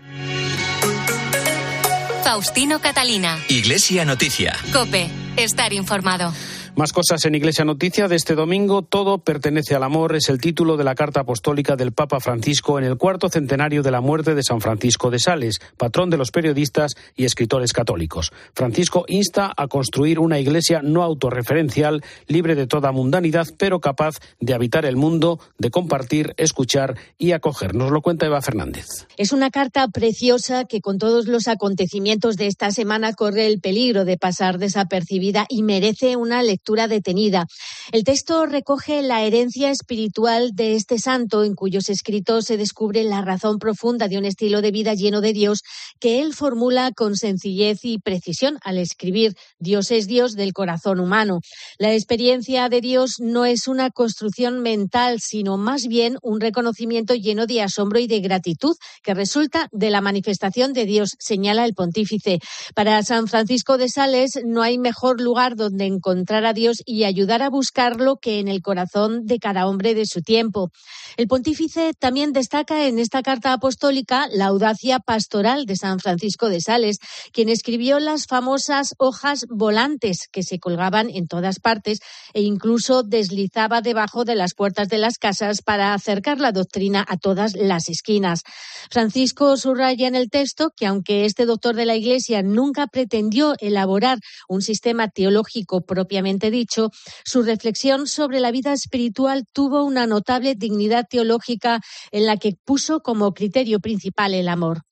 Faustino 2.22 2.80
Catalina. 2.80 3.38
Iglesia 3.48 4.04
Noticia. 4.04 4.56
Cope. 4.72 5.08
Estar 5.36 5.72
informado. 5.72 6.32
Más 6.76 6.92
cosas 6.92 7.24
en 7.24 7.36
Iglesia 7.36 7.64
Noticia 7.64 8.08
de 8.08 8.16
este 8.16 8.34
domingo. 8.34 8.82
Todo 8.82 9.18
pertenece 9.18 9.76
al 9.76 9.84
amor 9.84 10.16
es 10.16 10.28
el 10.28 10.40
título 10.40 10.76
de 10.76 10.82
la 10.82 10.96
carta 10.96 11.20
apostólica 11.20 11.76
del 11.76 11.92
Papa 11.92 12.18
Francisco 12.18 12.80
en 12.80 12.84
el 12.84 12.96
cuarto 12.96 13.28
centenario 13.28 13.84
de 13.84 13.92
la 13.92 14.00
muerte 14.00 14.34
de 14.34 14.42
San 14.42 14.60
Francisco 14.60 15.08
de 15.08 15.20
Sales, 15.20 15.60
patrón 15.76 16.10
de 16.10 16.16
los 16.16 16.32
periodistas 16.32 16.96
y 17.14 17.26
escritores 17.26 17.72
católicos. 17.72 18.32
Francisco 18.54 19.04
insta 19.06 19.54
a 19.56 19.68
construir 19.68 20.18
una 20.18 20.40
iglesia 20.40 20.80
no 20.82 21.04
autorreferencial, 21.04 22.02
libre 22.26 22.56
de 22.56 22.66
toda 22.66 22.90
mundanidad, 22.90 23.46
pero 23.56 23.78
capaz 23.78 24.16
de 24.40 24.52
habitar 24.52 24.84
el 24.84 24.96
mundo, 24.96 25.38
de 25.58 25.70
compartir, 25.70 26.34
escuchar 26.38 26.96
y 27.18 27.30
acoger. 27.30 27.76
Nos 27.76 27.92
lo 27.92 28.02
cuenta 28.02 28.26
Eva 28.26 28.42
Fernández. 28.42 28.86
Es 29.16 29.32
una 29.32 29.50
carta 29.50 29.86
preciosa 29.86 30.64
que 30.64 30.80
con 30.80 30.98
todos 30.98 31.28
los 31.28 31.46
acontecimientos 31.46 32.36
de 32.36 32.48
esta 32.48 32.72
semana 32.72 33.12
corre 33.12 33.46
el 33.46 33.60
peligro 33.60 34.04
de 34.04 34.18
pasar 34.18 34.58
desapercibida 34.58 35.46
y 35.48 35.62
merece 35.62 36.16
una 36.16 36.42
lectura 36.42 36.63
detenida. 36.72 37.46
El 37.92 38.04
texto 38.04 38.46
recoge 38.46 39.02
la 39.02 39.22
herencia 39.22 39.70
espiritual 39.70 40.52
de 40.54 40.74
este 40.74 40.98
santo, 40.98 41.44
en 41.44 41.54
cuyos 41.54 41.88
escritos 41.88 42.46
se 42.46 42.56
descubre 42.56 43.04
la 43.04 43.22
razón 43.22 43.58
profunda 43.58 44.08
de 44.08 44.18
un 44.18 44.24
estilo 44.24 44.62
de 44.62 44.70
vida 44.70 44.94
lleno 44.94 45.20
de 45.20 45.32
Dios 45.32 45.60
que 46.00 46.20
él 46.20 46.34
formula 46.34 46.90
con 46.94 47.16
sencillez 47.16 47.84
y 47.84 47.98
precisión 47.98 48.58
al 48.62 48.78
escribir 48.78 49.34
Dios 49.58 49.90
es 49.90 50.06
Dios 50.06 50.34
del 50.34 50.52
corazón 50.52 51.00
humano. 51.00 51.40
La 51.78 51.92
experiencia 51.92 52.68
de 52.68 52.80
Dios 52.80 53.16
no 53.18 53.44
es 53.44 53.68
una 53.68 53.90
construcción 53.90 54.60
mental, 54.60 55.20
sino 55.20 55.56
más 55.56 55.86
bien 55.86 56.16
un 56.22 56.40
reconocimiento 56.40 57.14
lleno 57.14 57.46
de 57.46 57.62
asombro 57.62 57.98
y 57.98 58.06
de 58.06 58.20
gratitud 58.20 58.76
que 59.02 59.14
resulta 59.14 59.68
de 59.70 59.90
la 59.90 60.00
manifestación 60.00 60.72
de 60.72 60.86
Dios, 60.86 61.10
señala 61.18 61.64
el 61.64 61.74
pontífice. 61.74 62.38
Para 62.74 63.02
San 63.02 63.28
Francisco 63.28 63.76
de 63.76 63.88
Sales 63.88 64.40
no 64.44 64.62
hay 64.62 64.78
mejor 64.78 65.20
lugar 65.20 65.56
donde 65.56 65.84
encontrar 65.84 66.46
a 66.46 66.53
Dios 66.54 66.78
y 66.86 67.04
ayudar 67.04 67.42
a 67.42 67.50
buscarlo 67.50 68.16
que 68.16 68.38
en 68.38 68.48
el 68.48 68.62
corazón 68.62 69.26
de 69.26 69.38
cada 69.38 69.66
hombre 69.66 69.94
de 69.94 70.06
su 70.06 70.22
tiempo. 70.22 70.70
El 71.16 71.28
pontífice 71.28 71.92
también 71.98 72.32
destaca 72.32 72.86
en 72.86 72.98
esta 72.98 73.22
carta 73.22 73.52
apostólica 73.52 74.28
la 74.32 74.46
audacia 74.46 74.98
pastoral 74.98 75.66
de 75.66 75.76
San 75.76 75.98
Francisco 75.98 76.48
de 76.48 76.60
Sales, 76.60 76.98
quien 77.32 77.48
escribió 77.48 77.98
las 77.98 78.26
famosas 78.26 78.94
hojas 78.98 79.44
volantes 79.48 80.28
que 80.32 80.42
se 80.42 80.58
colgaban 80.58 81.10
en 81.10 81.26
todas 81.26 81.60
partes 81.60 81.98
e 82.32 82.42
incluso 82.42 83.02
deslizaba 83.02 83.80
debajo 83.80 84.24
de 84.24 84.34
las 84.34 84.54
puertas 84.54 84.88
de 84.88 84.98
las 84.98 85.18
casas 85.18 85.62
para 85.62 85.94
acercar 85.94 86.40
la 86.40 86.52
doctrina 86.52 87.04
a 87.06 87.16
todas 87.16 87.54
las 87.54 87.88
esquinas. 87.88 88.42
Francisco 88.90 89.56
subraya 89.56 90.08
en 90.08 90.14
el 90.14 90.30
texto 90.30 90.70
que 90.76 90.86
aunque 90.86 91.24
este 91.24 91.46
doctor 91.46 91.74
de 91.74 91.86
la 91.86 91.96
Iglesia 91.96 92.42
nunca 92.42 92.86
pretendió 92.86 93.54
elaborar 93.58 94.18
un 94.48 94.62
sistema 94.62 95.08
teológico 95.08 95.84
propiamente 95.84 96.43
dicho, 96.50 96.90
su 97.24 97.42
reflexión 97.42 98.06
sobre 98.06 98.40
la 98.40 98.50
vida 98.50 98.72
espiritual 98.72 99.44
tuvo 99.52 99.84
una 99.84 100.06
notable 100.06 100.54
dignidad 100.54 101.06
teológica 101.08 101.80
en 102.10 102.26
la 102.26 102.36
que 102.36 102.54
puso 102.64 103.00
como 103.00 103.34
criterio 103.34 103.80
principal 103.80 104.34
el 104.34 104.48
amor. 104.48 104.82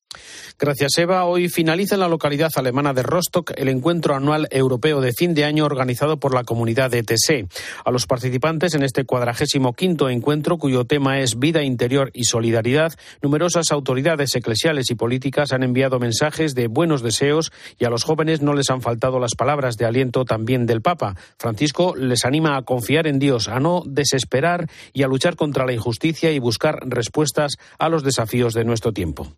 Gracias, 0.58 0.96
Eva. 0.98 1.24
Hoy 1.24 1.48
finaliza 1.48 1.96
en 1.96 2.00
la 2.00 2.08
localidad 2.08 2.50
alemana 2.54 2.92
de 2.92 3.02
Rostock 3.02 3.52
el 3.56 3.68
encuentro 3.68 4.14
anual 4.14 4.46
europeo 4.50 5.00
de 5.00 5.12
fin 5.12 5.34
de 5.34 5.44
año 5.44 5.64
organizado 5.64 6.18
por 6.18 6.34
la 6.34 6.44
comunidad 6.44 6.94
ETC. 6.94 7.48
A 7.84 7.90
los 7.90 8.06
participantes 8.06 8.74
en 8.74 8.82
este 8.82 9.04
cuadragésimo 9.04 9.72
quinto 9.72 10.08
encuentro, 10.08 10.58
cuyo 10.58 10.84
tema 10.84 11.20
es 11.20 11.38
vida 11.38 11.62
interior 11.62 12.10
y 12.14 12.24
solidaridad, 12.24 12.92
numerosas 13.22 13.72
autoridades 13.72 14.36
eclesiales 14.36 14.90
y 14.90 14.94
políticas 14.94 15.52
han 15.52 15.62
enviado 15.62 15.98
mensajes 15.98 16.54
de 16.54 16.68
buenos 16.68 17.02
deseos 17.02 17.50
y 17.78 17.84
a 17.84 17.90
los 17.90 18.04
jóvenes 18.04 18.40
no 18.40 18.54
les 18.54 18.70
han 18.70 18.82
faltado 18.82 19.18
las 19.18 19.34
palabras 19.34 19.76
de 19.76 19.86
aliento 19.86 20.24
también 20.24 20.66
del 20.66 20.82
Papa. 20.82 21.16
Francisco 21.38 21.94
les 21.96 22.24
anima 22.24 22.56
a 22.56 22.62
confiar 22.62 23.06
en 23.06 23.18
Dios, 23.18 23.48
a 23.48 23.58
no 23.58 23.82
desesperar 23.84 24.68
y 24.92 25.02
a 25.02 25.08
luchar 25.08 25.36
contra 25.36 25.66
la 25.66 25.72
injusticia 25.72 26.30
y 26.30 26.38
buscar 26.38 26.78
respuestas 26.86 27.52
a 27.78 27.88
los 27.88 28.04
desafíos 28.04 28.54
de 28.54 28.64
nuestro 28.64 28.92
tiempo. 28.92 29.32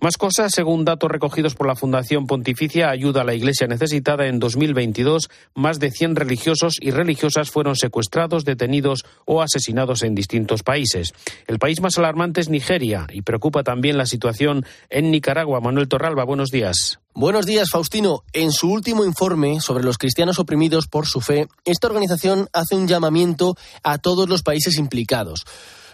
Más 0.00 0.11
cosas, 0.16 0.52
según 0.54 0.84
datos 0.84 1.10
recogidos 1.10 1.54
por 1.54 1.66
la 1.66 1.76
Fundación 1.76 2.26
Pontificia 2.26 2.90
Ayuda 2.90 3.22
a 3.22 3.24
la 3.24 3.34
Iglesia 3.34 3.66
Necesitada, 3.66 4.26
en 4.26 4.38
2022 4.38 5.28
más 5.54 5.78
de 5.78 5.90
100 5.90 6.16
religiosos 6.16 6.76
y 6.80 6.90
religiosas 6.90 7.50
fueron 7.50 7.76
secuestrados, 7.76 8.44
detenidos 8.44 9.04
o 9.24 9.42
asesinados 9.42 10.02
en 10.02 10.14
distintos 10.14 10.62
países. 10.62 11.12
El 11.46 11.58
país 11.58 11.80
más 11.80 11.98
alarmante 11.98 12.40
es 12.40 12.48
Nigeria 12.48 13.06
y 13.12 13.22
preocupa 13.22 13.62
también 13.62 13.98
la 13.98 14.06
situación 14.06 14.64
en 14.90 15.10
Nicaragua. 15.10 15.60
Manuel 15.60 15.88
Torralba, 15.88 16.24
buenos 16.24 16.50
días. 16.50 16.98
Buenos 17.14 17.44
días, 17.44 17.68
Faustino. 17.70 18.24
En 18.32 18.52
su 18.52 18.70
último 18.70 19.04
informe 19.04 19.60
sobre 19.60 19.84
los 19.84 19.98
cristianos 19.98 20.38
oprimidos 20.38 20.88
por 20.88 21.06
su 21.06 21.20
fe, 21.20 21.46
esta 21.64 21.86
organización 21.86 22.48
hace 22.52 22.74
un 22.74 22.88
llamamiento 22.88 23.54
a 23.82 23.98
todos 23.98 24.28
los 24.28 24.42
países 24.42 24.78
implicados. 24.78 25.44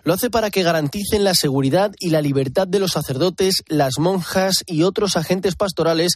Lo 0.04 0.14
hace 0.14 0.30
para 0.30 0.50
que 0.50 0.62
garanticen 0.62 1.24
la 1.24 1.34
seguridad 1.34 1.92
y 1.98 2.10
la 2.10 2.22
libertad 2.22 2.66
de 2.66 2.78
los 2.78 2.92
sacerdotes, 2.92 3.62
las 3.66 3.98
monjas 3.98 4.62
y 4.66 4.82
otros 4.82 5.16
agentes 5.16 5.56
pastorales 5.56 6.12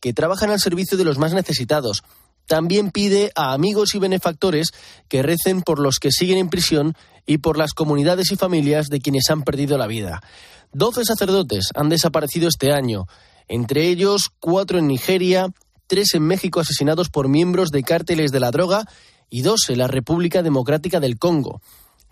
que 0.00 0.12
trabajan 0.12 0.50
al 0.50 0.60
servicio 0.60 0.98
de 0.98 1.04
los 1.04 1.18
más 1.18 1.32
necesitados. 1.32 2.02
También 2.46 2.90
pide 2.90 3.32
a 3.34 3.52
amigos 3.52 3.94
y 3.94 3.98
benefactores 3.98 4.68
que 5.08 5.22
recen 5.22 5.62
por 5.62 5.80
los 5.80 5.98
que 5.98 6.12
siguen 6.12 6.38
en 6.38 6.48
prisión 6.48 6.94
y 7.26 7.38
por 7.38 7.58
las 7.58 7.72
comunidades 7.74 8.30
y 8.30 8.36
familias 8.36 8.86
de 8.86 9.00
quienes 9.00 9.28
han 9.30 9.42
perdido 9.42 9.76
la 9.78 9.88
vida. 9.88 10.22
Doce 10.72 11.04
sacerdotes 11.04 11.70
han 11.74 11.88
desaparecido 11.88 12.48
este 12.48 12.72
año. 12.72 13.06
entre 13.48 13.88
ellos 13.88 14.30
cuatro 14.40 14.78
en 14.78 14.88
Nigeria, 14.88 15.52
tres 15.86 16.14
en 16.14 16.22
México 16.24 16.58
asesinados 16.58 17.10
por 17.10 17.28
miembros 17.28 17.70
de 17.70 17.84
cárteles 17.84 18.32
de 18.32 18.40
la 18.40 18.50
droga 18.50 18.84
y 19.30 19.42
dos 19.42 19.68
en 19.68 19.78
la 19.78 19.86
República 19.86 20.42
Democrática 20.42 20.98
del 20.98 21.18
Congo. 21.18 21.60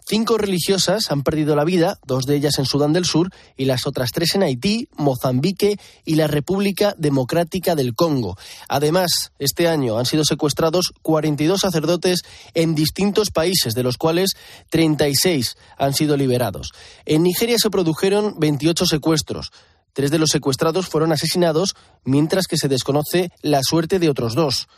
Cinco 0.06 0.36
religiosas 0.36 1.10
han 1.10 1.22
perdido 1.22 1.56
la 1.56 1.64
vida, 1.64 1.98
dos 2.06 2.26
de 2.26 2.36
ellas 2.36 2.58
en 2.58 2.66
Sudán 2.66 2.92
del 2.92 3.06
Sur 3.06 3.30
y 3.56 3.64
las 3.64 3.86
otras 3.86 4.10
tres 4.12 4.34
en 4.34 4.42
Haití, 4.42 4.86
Mozambique 4.98 5.78
y 6.04 6.16
la 6.16 6.26
República 6.26 6.94
Democrática 6.98 7.74
del 7.74 7.94
Congo. 7.94 8.36
Además, 8.68 9.32
este 9.38 9.66
año 9.66 9.98
han 9.98 10.04
sido 10.04 10.26
secuestrados 10.26 10.92
42 11.00 11.58
sacerdotes 11.58 12.20
en 12.52 12.74
distintos 12.74 13.30
países, 13.30 13.72
de 13.72 13.82
los 13.82 13.96
cuales 13.96 14.32
36 14.68 15.56
han 15.78 15.94
sido 15.94 16.18
liberados. 16.18 16.72
En 17.06 17.22
Nigeria 17.22 17.56
se 17.58 17.70
produjeron 17.70 18.34
28 18.38 18.84
secuestros. 18.84 19.52
Tres 19.94 20.10
de 20.10 20.18
los 20.18 20.28
secuestrados 20.28 20.86
fueron 20.86 21.12
asesinados, 21.12 21.76
mientras 22.04 22.46
que 22.46 22.58
se 22.58 22.68
desconoce 22.68 23.30
la 23.40 23.60
suerte 23.62 23.98
de 23.98 24.10
otros 24.10 24.34
dos. 24.34 24.68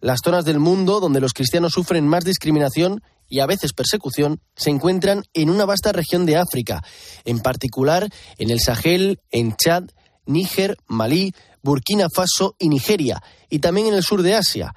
Las 0.00 0.20
zonas 0.24 0.44
del 0.44 0.60
mundo 0.60 1.00
donde 1.00 1.20
los 1.20 1.32
cristianos 1.32 1.72
sufren 1.72 2.06
más 2.06 2.24
discriminación 2.24 3.02
y 3.28 3.40
a 3.40 3.46
veces 3.46 3.72
persecución 3.72 4.40
se 4.54 4.70
encuentran 4.70 5.24
en 5.34 5.50
una 5.50 5.64
vasta 5.64 5.92
región 5.92 6.26
de 6.26 6.36
África, 6.36 6.82
en 7.24 7.40
particular 7.40 8.08
en 8.38 8.50
el 8.50 8.60
Sahel, 8.60 9.20
en 9.30 9.56
Chad, 9.56 9.84
Níger, 10.26 10.76
Malí, 10.86 11.32
Burkina 11.62 12.08
Faso 12.14 12.54
y 12.58 12.68
Nigeria, 12.68 13.22
y 13.48 13.58
también 13.58 13.88
en 13.88 13.94
el 13.94 14.02
sur 14.02 14.22
de 14.22 14.34
Asia, 14.34 14.74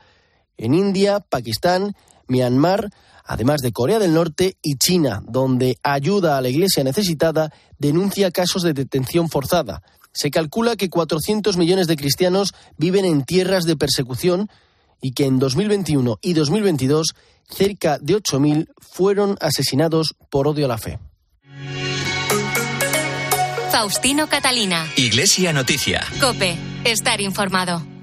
en 0.58 0.74
India, 0.74 1.20
Pakistán, 1.20 1.96
Myanmar, 2.28 2.90
además 3.26 3.62
de 3.62 3.72
Corea 3.72 4.00
del 4.00 4.14
Norte 4.14 4.58
y 4.62 4.78
China, 4.78 5.22
donde 5.28 5.78
ayuda 5.84 6.38
a 6.38 6.42
la 6.42 6.50
Iglesia 6.50 6.84
necesitada 6.84 7.54
denuncia 7.78 8.32
casos 8.32 8.64
de 8.64 8.74
detención 8.74 9.30
forzada. 9.30 9.84
Se 10.12 10.32
calcula 10.32 10.76
que 10.76 10.90
400 10.90 11.58
millones 11.58 11.88
de 11.88 11.96
cristianos 11.96 12.54
viven 12.78 13.06
en 13.06 13.24
tierras 13.24 13.66
de 13.66 13.76
persecución 13.76 14.50
y 15.02 15.12
que 15.12 15.26
en 15.26 15.40
2021 15.40 16.20
y 16.22 16.34
2022 16.34 17.16
cerca 17.50 17.98
de 18.00 18.16
8.000 18.16 18.68
fueron 18.78 19.38
asesinados 19.42 20.16
por 20.30 20.48
odio 20.48 20.66
a 20.66 20.70
la 20.70 20.78
fe. 20.78 21.00
Faustino 23.72 24.28
Catalina. 24.28 24.86
Iglesia 24.98 25.54
Noticia. 25.54 26.06
Cope. 26.20 26.58
Estar 26.84 27.22
informado. 27.22 27.99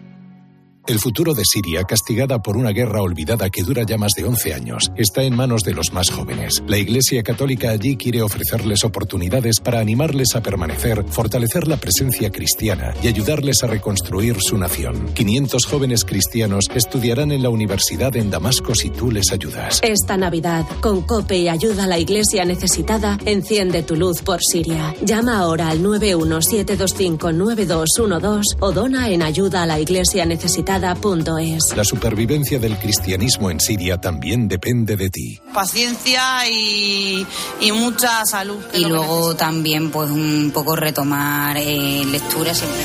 El 0.87 1.01
futuro 1.01 1.35
de 1.35 1.43
Siria, 1.45 1.83
castigada 1.83 2.39
por 2.39 2.57
una 2.57 2.71
guerra 2.71 3.03
olvidada 3.03 3.51
que 3.51 3.65
dura 3.65 3.83
ya 3.83 3.99
más 3.99 4.13
de 4.17 4.25
11 4.25 4.55
años, 4.55 4.93
está 4.95 5.25
en 5.25 5.35
manos 5.35 5.63
de 5.63 5.75
los 5.75 5.93
más 5.93 6.11
jóvenes. 6.11 6.63
La 6.69 6.79
Iglesia 6.79 7.25
Católica 7.25 7.71
allí 7.71 7.97
quiere 7.97 8.23
ofrecerles 8.23 8.85
oportunidades 8.85 9.59
para 9.59 9.81
animarles 9.81 10.37
a 10.37 10.43
permanecer, 10.43 11.05
fortalecer 11.09 11.67
la 11.67 11.79
presencia 11.79 12.31
cristiana 12.31 12.95
y 13.03 13.09
ayudarles 13.09 13.65
a 13.65 13.67
reconstruir 13.67 14.37
su 14.41 14.57
nación. 14.59 15.09
500 15.13 15.67
jóvenes 15.67 16.05
cristianos 16.05 16.67
estudiarán 16.73 17.33
en 17.33 17.43
la 17.43 17.51
universidad 17.51 18.15
en 18.15 18.31
Damasco 18.31 18.77
si 18.77 18.91
tú 18.91 19.11
les 19.11 19.33
ayudas. 19.33 19.81
Esta 19.83 20.17
Navidad, 20.17 20.65
con 20.81 21.03
COPE 21.03 21.39
y 21.39 21.49
ayuda 21.49 21.83
a 21.83 21.89
la 21.89 21.99
Iglesia 21.99 22.45
necesitada, 22.45 23.19
enciende 23.25 23.83
tu 23.83 23.97
luz 23.97 24.23
por 24.23 24.39
Siria. 24.41 24.95
Llama 25.03 25.41
ahora 25.41 25.69
al 25.69 25.83
917259212 25.83 28.43
o 28.61 28.71
dona 28.71 29.11
en 29.11 29.25
ayuda 29.25 29.65
a 29.65 29.67
la 29.67 29.81
Iglesia 29.81 30.25
necesitada 30.25 30.76
la 30.79 31.85
supervivencia 31.85 32.59
del 32.59 32.79
cristianismo 32.79 33.51
en 33.51 33.61
Siria 33.61 33.99
también 33.99 34.47
depende 34.47 34.97
de 34.97 35.09
ti. 35.09 35.41
Paciencia 35.55 36.47
y, 36.51 37.27
mucha 37.73 38.25
salud. 38.27 38.63
Y 38.75 38.85
luego 38.85 39.35
también 39.37 39.91
pues 39.91 40.11
un 40.11 40.51
poco 40.53 40.77
retomar 40.77 41.57
eh, 41.57 42.05
lectura 42.05 42.53
siempre. 42.53 42.83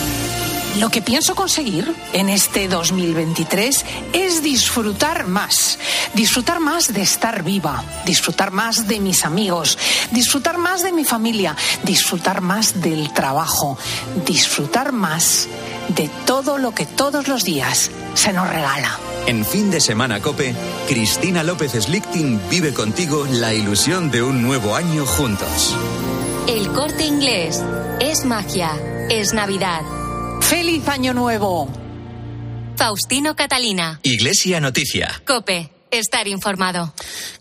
Lo 0.80 0.90
que 0.90 1.02
pienso 1.02 1.36
conseguir 1.36 1.94
en 2.14 2.30
este 2.30 2.70
2023 2.70 3.86
es 4.14 4.42
disfrutar 4.42 5.28
más. 5.28 5.78
Disfrutar 6.14 6.62
más 6.62 6.94
de 6.94 7.02
estar 7.02 7.44
viva, 7.44 7.84
disfrutar 8.06 8.52
más 8.52 8.88
de 8.88 9.02
mis 9.02 9.26
amigos, 9.26 9.78
disfrutar 10.12 10.58
más 10.58 10.82
de 10.82 10.94
mi 10.94 11.04
familia, 11.04 11.58
disfrutar 11.84 12.40
más 12.40 12.82
del 12.82 13.12
trabajo, 13.14 13.78
disfrutar 14.26 14.94
más 14.94 15.50
de 15.90 16.10
todo 16.26 16.58
lo 16.58 16.74
que 16.74 16.86
todos 16.86 17.28
los 17.28 17.44
días 17.44 17.92
se 18.14 18.34
nos 18.34 18.50
regala. 18.50 19.00
En 19.28 19.46
fin 19.46 19.70
de 19.72 19.80
semana 19.80 20.22
Cope, 20.22 20.56
Cristina 20.88 21.44
López 21.44 21.74
Slichting 21.74 22.42
vive 22.50 22.74
contigo 22.74 23.28
la 23.30 23.54
ilusión 23.54 24.12
de 24.12 24.24
un 24.24 24.42
nuevo 24.42 24.76
año 24.76 25.06
juntos. 25.06 25.76
El 26.48 26.72
corte 26.72 27.06
inglés 27.06 27.64
es 28.00 28.26
magia, 28.26 28.72
es 29.10 29.34
Navidad. 29.34 29.82
¡Feliz 30.42 30.88
Año 30.88 31.14
Nuevo! 31.14 31.70
Faustino 32.76 33.36
Catalina. 33.36 34.00
Iglesia 34.04 34.60
Noticia. 34.60 35.22
Cope 35.26 35.81
estar 35.92 36.28
informado. 36.28 36.94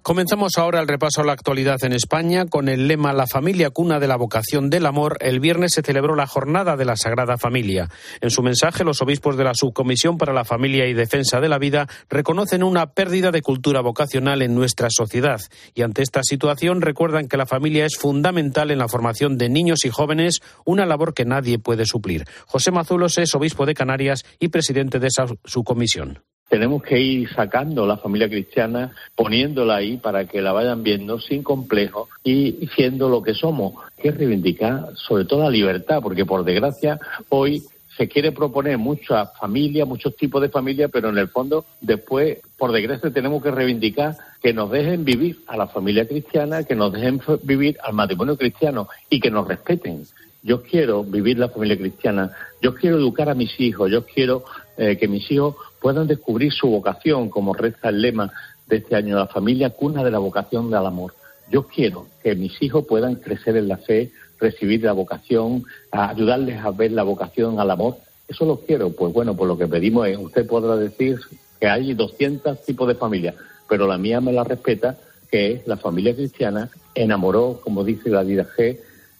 Comenzamos 0.02 0.58
ahora 0.58 0.80
el 0.80 0.88
repaso 0.88 1.22
a 1.22 1.24
la 1.24 1.32
actualidad 1.32 1.82
en 1.82 1.92
España 1.92 2.46
con 2.46 2.68
el 2.68 2.88
lema 2.88 3.12
La 3.12 3.26
familia 3.26 3.70
cuna 3.70 4.00
de 4.00 4.08
la 4.08 4.16
vocación 4.16 4.70
del 4.70 4.86
amor. 4.86 5.16
El 5.20 5.40
viernes 5.40 5.72
se 5.72 5.82
celebró 5.82 6.16
la 6.16 6.26
jornada 6.26 6.76
de 6.76 6.84
la 6.84 6.96
Sagrada 6.96 7.38
Familia. 7.38 7.88
En 8.20 8.30
su 8.30 8.42
mensaje, 8.42 8.84
los 8.84 9.00
obispos 9.02 9.36
de 9.36 9.44
la 9.44 9.54
Subcomisión 9.54 10.18
para 10.18 10.32
la 10.32 10.44
Familia 10.44 10.86
y 10.86 10.94
Defensa 10.94 11.40
de 11.40 11.48
la 11.48 11.58
Vida 11.58 11.86
reconocen 12.08 12.62
una 12.62 12.92
pérdida 12.92 13.30
de 13.30 13.42
cultura 13.42 13.80
vocacional 13.80 14.42
en 14.42 14.54
nuestra 14.54 14.88
sociedad 14.90 15.40
y 15.74 15.82
ante 15.82 16.02
esta 16.02 16.22
situación 16.22 16.82
recuerdan 16.82 17.28
que 17.28 17.36
la 17.36 17.46
familia 17.46 17.86
es 17.86 17.96
fundamental 17.96 18.70
en 18.70 18.78
la 18.78 18.88
formación 18.88 19.38
de 19.38 19.48
niños 19.48 19.84
y 19.84 19.90
jóvenes, 19.90 20.40
una 20.64 20.86
labor 20.86 21.14
que 21.14 21.24
nadie 21.24 21.58
puede 21.58 21.86
suplir. 21.86 22.24
José 22.46 22.70
Mazulos 22.70 23.18
es 23.18 23.34
obispo 23.34 23.66
de 23.66 23.74
Canarias 23.74 24.24
y 24.38 24.48
presidente 24.48 24.98
de 24.98 25.08
esa 25.08 25.26
subcomisión 25.44 26.22
tenemos 26.50 26.82
que 26.82 27.00
ir 27.00 27.32
sacando 27.32 27.86
la 27.86 27.96
familia 27.96 28.28
cristiana, 28.28 28.90
poniéndola 29.14 29.76
ahí 29.76 29.96
para 29.98 30.26
que 30.26 30.42
la 30.42 30.52
vayan 30.52 30.82
viendo 30.82 31.20
sin 31.20 31.44
complejo 31.44 32.08
y 32.24 32.68
siendo 32.74 33.08
lo 33.08 33.22
que 33.22 33.34
somos, 33.34 33.74
que 33.96 34.10
reivindicar 34.10 34.90
sobre 34.96 35.24
todo 35.24 35.44
la 35.44 35.50
libertad, 35.50 36.00
porque 36.02 36.26
por 36.26 36.44
desgracia 36.44 36.98
hoy 37.28 37.62
se 37.96 38.08
quiere 38.08 38.32
proponer 38.32 38.78
muchas 38.78 39.28
familias, 39.38 39.86
muchos 39.86 40.16
tipos 40.16 40.42
de 40.42 40.48
familias, 40.48 40.90
pero 40.92 41.10
en 41.10 41.18
el 41.18 41.28
fondo 41.28 41.64
después, 41.80 42.38
por 42.58 42.72
desgracia, 42.72 43.12
tenemos 43.12 43.42
que 43.42 43.50
reivindicar 43.52 44.16
que 44.42 44.52
nos 44.52 44.70
dejen 44.70 45.04
vivir 45.04 45.40
a 45.46 45.56
la 45.56 45.68
familia 45.68 46.08
cristiana, 46.08 46.64
que 46.64 46.74
nos 46.74 46.92
dejen 46.92 47.20
vivir 47.42 47.76
al 47.82 47.94
matrimonio 47.94 48.36
cristiano 48.36 48.88
y 49.08 49.20
que 49.20 49.30
nos 49.30 49.46
respeten. 49.46 50.04
Yo 50.42 50.62
quiero 50.62 51.04
vivir 51.04 51.38
la 51.38 51.50
familia 51.50 51.76
cristiana, 51.76 52.32
yo 52.62 52.74
quiero 52.74 52.96
educar 52.96 53.28
a 53.28 53.34
mis 53.34 53.60
hijos, 53.60 53.90
yo 53.90 54.06
quiero 54.06 54.44
eh, 54.78 54.96
que 54.96 55.06
mis 55.06 55.30
hijos 55.30 55.56
puedan 55.80 56.06
descubrir 56.06 56.52
su 56.52 56.68
vocación, 56.68 57.28
como 57.30 57.54
reza 57.54 57.88
el 57.88 58.02
lema 58.02 58.32
de 58.66 58.76
este 58.76 58.96
año, 58.96 59.16
la 59.16 59.26
familia 59.26 59.70
cuna 59.70 60.04
de 60.04 60.10
la 60.10 60.18
vocación 60.18 60.70
del 60.70 60.86
amor. 60.86 61.14
Yo 61.50 61.66
quiero 61.66 62.06
que 62.22 62.34
mis 62.34 62.60
hijos 62.62 62.86
puedan 62.86 63.16
crecer 63.16 63.56
en 63.56 63.68
la 63.68 63.78
fe, 63.78 64.12
recibir 64.38 64.82
la 64.82 64.92
vocación, 64.92 65.64
ayudarles 65.90 66.64
a 66.64 66.70
ver 66.70 66.92
la 66.92 67.02
vocación 67.02 67.58
al 67.58 67.70
amor. 67.70 67.96
Eso 68.28 68.44
lo 68.44 68.60
quiero. 68.60 68.90
Pues 68.90 69.12
bueno, 69.12 69.36
pues 69.36 69.48
lo 69.48 69.58
que 69.58 69.66
pedimos 69.66 70.06
es, 70.06 70.16
usted 70.16 70.46
podrá 70.46 70.76
decir 70.76 71.18
que 71.58 71.66
hay 71.66 71.94
200 71.94 72.64
tipos 72.64 72.86
de 72.86 72.94
familias, 72.94 73.34
pero 73.68 73.86
la 73.86 73.98
mía 73.98 74.20
me 74.20 74.32
la 74.32 74.44
respeta, 74.44 74.96
que 75.30 75.52
es 75.52 75.66
la 75.66 75.76
familia 75.76 76.14
cristiana, 76.14 76.70
enamoró, 76.94 77.60
como 77.62 77.84
dice 77.84 78.08
la 78.10 78.22
vida 78.22 78.46
G, 78.56 78.78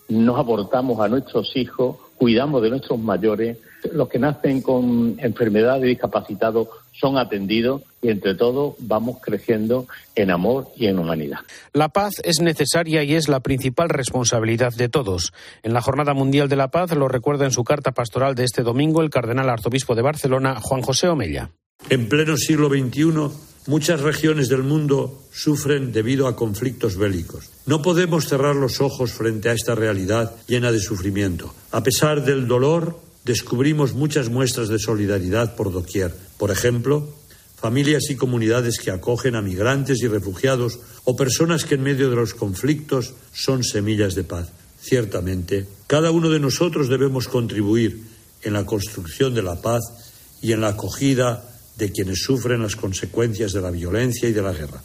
nos 0.09 0.39
aportamos 0.39 1.01
a 1.01 1.09
nuestros 1.09 1.57
hijos, 1.57 1.97
cuidamos 2.17 2.63
de 2.63 2.71
nuestros 2.71 2.99
mayores, 2.99 3.59
los 3.93 4.09
que 4.09 4.19
nacen 4.19 4.61
con 4.63 5.17
enfermedades 5.19 5.85
y 5.85 5.89
discapacitados 5.89 6.69
son 6.93 7.17
atendidos 7.17 7.83
y 8.03 8.09
entre 8.09 8.35
todos 8.35 8.75
vamos 8.79 9.19
creciendo 9.23 9.87
en 10.15 10.31
amor 10.31 10.69
y 10.77 10.87
en 10.87 10.99
humanidad. 10.99 11.39
La 11.73 11.89
paz 11.89 12.15
es 12.25 12.41
necesaria 12.41 13.03
y 13.03 13.15
es 13.15 13.29
la 13.29 13.41
principal 13.41 13.89
responsabilidad 13.89 14.73
de 14.75 14.89
todos. 14.89 15.33
En 15.63 15.73
la 15.73 15.81
Jornada 15.81 16.15
Mundial 16.15 16.49
de 16.49 16.57
la 16.57 16.69
Paz 16.69 16.95
lo 16.95 17.09
recuerda 17.09 17.45
en 17.45 17.53
su 17.53 17.65
carta 17.65 17.93
pastoral 17.93 18.35
de 18.35 18.45
este 18.45 18.63
domingo 18.63 19.03
el 19.03 19.11
cardenal 19.11 19.49
arzobispo 19.49 19.95
de 19.95 20.03
Barcelona, 20.03 20.61
Juan 20.61 20.83
José 20.83 21.09
Omella. 21.09 21.51
En 21.89 22.09
pleno 22.09 22.37
siglo 22.37 22.69
XXI, 22.69 23.31
muchas 23.67 24.01
regiones 24.01 24.49
del 24.49 24.63
mundo 24.63 25.23
sufren 25.33 25.93
debido 25.93 26.27
a 26.29 26.37
conflictos 26.37 26.97
bélicos. 26.97 27.51
No 27.67 27.81
podemos 27.81 28.29
cerrar 28.29 28.57
los 28.57 28.81
ojos 28.81 29.13
frente 29.13 29.49
a 29.49 29.53
esta 29.53 29.75
realidad 29.75 30.35
llena 30.47 30.73
de 30.73 30.81
sufrimiento. 30.81 31.55
A 31.73 31.83
pesar 31.83 32.25
del 32.25 32.47
dolor, 32.47 32.99
descubrimos 33.25 33.95
muchas 33.95 34.29
muestras 34.29 34.69
de 34.69 34.79
solidaridad 34.79 35.57
por 35.57 35.73
doquier. 35.73 36.15
Por 36.39 36.51
ejemplo, 36.51 37.15
familias 37.57 38.11
y 38.11 38.17
comunidades 38.17 38.79
que 38.79 38.91
acogen 38.91 39.35
a 39.35 39.43
migrantes 39.43 40.03
y 40.03 40.09
refugiados 40.09 40.79
o 41.05 41.17
personas 41.17 41.65
que 41.65 41.75
en 41.75 41.83
medio 41.83 42.09
de 42.09 42.17
los 42.17 42.35
conflictos 42.35 43.15
son 43.33 43.63
semillas 43.65 44.15
de 44.15 44.25
paz. 44.25 44.49
Ciertamente, 44.81 45.67
cada 45.87 46.11
uno 46.11 46.31
de 46.31 46.41
nosotros 46.41 46.89
debemos 46.89 47.29
contribuir 47.29 48.03
en 48.43 48.55
la 48.55 48.65
construcción 48.65 49.35
de 49.35 49.43
la 49.43 49.61
paz 49.61 49.83
y 50.41 50.53
en 50.53 50.63
la 50.63 50.69
acogida 50.69 51.45
de 51.77 51.93
quienes 51.93 52.23
sufren 52.23 52.63
las 52.63 52.77
consecuencias 52.77 53.53
de 53.53 53.61
la 53.61 53.71
violencia 53.71 54.29
y 54.29 54.33
de 54.33 54.43
la 54.43 54.53
guerra. 54.53 54.83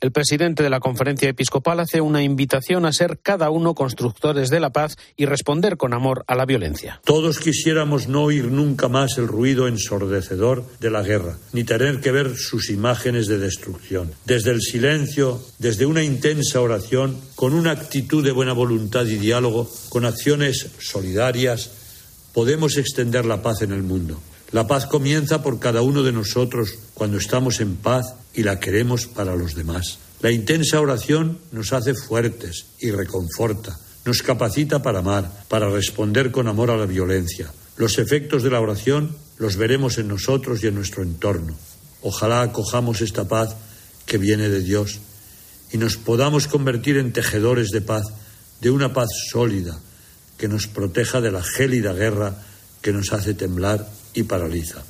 El 0.00 0.12
presidente 0.12 0.62
de 0.62 0.70
la 0.70 0.80
conferencia 0.80 1.28
episcopal 1.28 1.80
hace 1.80 2.00
una 2.00 2.22
invitación 2.22 2.84
a 2.84 2.92
ser 2.92 3.18
cada 3.22 3.50
uno 3.50 3.74
constructores 3.74 4.50
de 4.50 4.60
la 4.60 4.70
paz 4.70 4.96
y 5.16 5.24
responder 5.24 5.76
con 5.76 5.94
amor 5.94 6.24
a 6.26 6.34
la 6.34 6.44
violencia. 6.44 7.00
Todos 7.04 7.38
quisiéramos 7.38 8.08
no 8.08 8.24
oír 8.24 8.46
nunca 8.46 8.88
más 8.88 9.16
el 9.18 9.26
ruido 9.26 9.68
ensordecedor 9.68 10.64
de 10.80 10.90
la 10.90 11.02
guerra, 11.02 11.38
ni 11.52 11.64
tener 11.64 12.00
que 12.00 12.12
ver 12.12 12.36
sus 12.36 12.68
imágenes 12.70 13.26
de 13.26 13.38
destrucción. 13.38 14.12
Desde 14.24 14.50
el 14.50 14.60
silencio, 14.60 15.40
desde 15.58 15.86
una 15.86 16.02
intensa 16.02 16.60
oración, 16.60 17.18
con 17.34 17.54
una 17.54 17.70
actitud 17.70 18.24
de 18.24 18.32
buena 18.32 18.52
voluntad 18.52 19.06
y 19.06 19.16
diálogo, 19.16 19.70
con 19.88 20.04
acciones 20.04 20.68
solidarias, 20.78 21.70
podemos 22.32 22.76
extender 22.76 23.24
la 23.24 23.42
paz 23.42 23.62
en 23.62 23.72
el 23.72 23.82
mundo. 23.82 24.20
La 24.52 24.66
paz 24.66 24.86
comienza 24.86 25.42
por 25.42 25.58
cada 25.58 25.82
uno 25.82 26.02
de 26.02 26.12
nosotros 26.12 26.74
cuando 26.94 27.18
estamos 27.18 27.60
en 27.60 27.76
paz 27.76 28.14
y 28.36 28.42
la 28.42 28.60
queremos 28.60 29.06
para 29.06 29.34
los 29.34 29.54
demás. 29.54 29.98
La 30.20 30.30
intensa 30.30 30.80
oración 30.80 31.38
nos 31.52 31.72
hace 31.72 31.94
fuertes 31.94 32.66
y 32.78 32.90
reconforta, 32.90 33.76
nos 34.04 34.22
capacita 34.22 34.82
para 34.82 35.00
amar, 35.00 35.44
para 35.48 35.68
responder 35.70 36.30
con 36.30 36.46
amor 36.46 36.70
a 36.70 36.76
la 36.76 36.86
violencia. 36.86 37.50
Los 37.76 37.98
efectos 37.98 38.42
de 38.42 38.50
la 38.50 38.60
oración 38.60 39.16
los 39.38 39.56
veremos 39.56 39.98
en 39.98 40.08
nosotros 40.08 40.62
y 40.62 40.68
en 40.68 40.74
nuestro 40.74 41.02
entorno. 41.02 41.56
Ojalá 42.02 42.42
acojamos 42.42 43.00
esta 43.00 43.26
paz 43.26 43.56
que 44.04 44.18
viene 44.18 44.48
de 44.48 44.60
Dios 44.60 45.00
y 45.72 45.78
nos 45.78 45.96
podamos 45.96 46.46
convertir 46.46 46.98
en 46.98 47.12
tejedores 47.12 47.70
de 47.70 47.80
paz, 47.80 48.04
de 48.60 48.70
una 48.70 48.92
paz 48.92 49.08
sólida 49.30 49.78
que 50.38 50.48
nos 50.48 50.66
proteja 50.66 51.20
de 51.20 51.32
la 51.32 51.42
gélida 51.42 51.92
guerra 51.92 52.42
que 52.82 52.92
nos 52.92 53.12
hace 53.12 53.34
temblar 53.34 53.88
y 54.14 54.24
paraliza. 54.24 54.84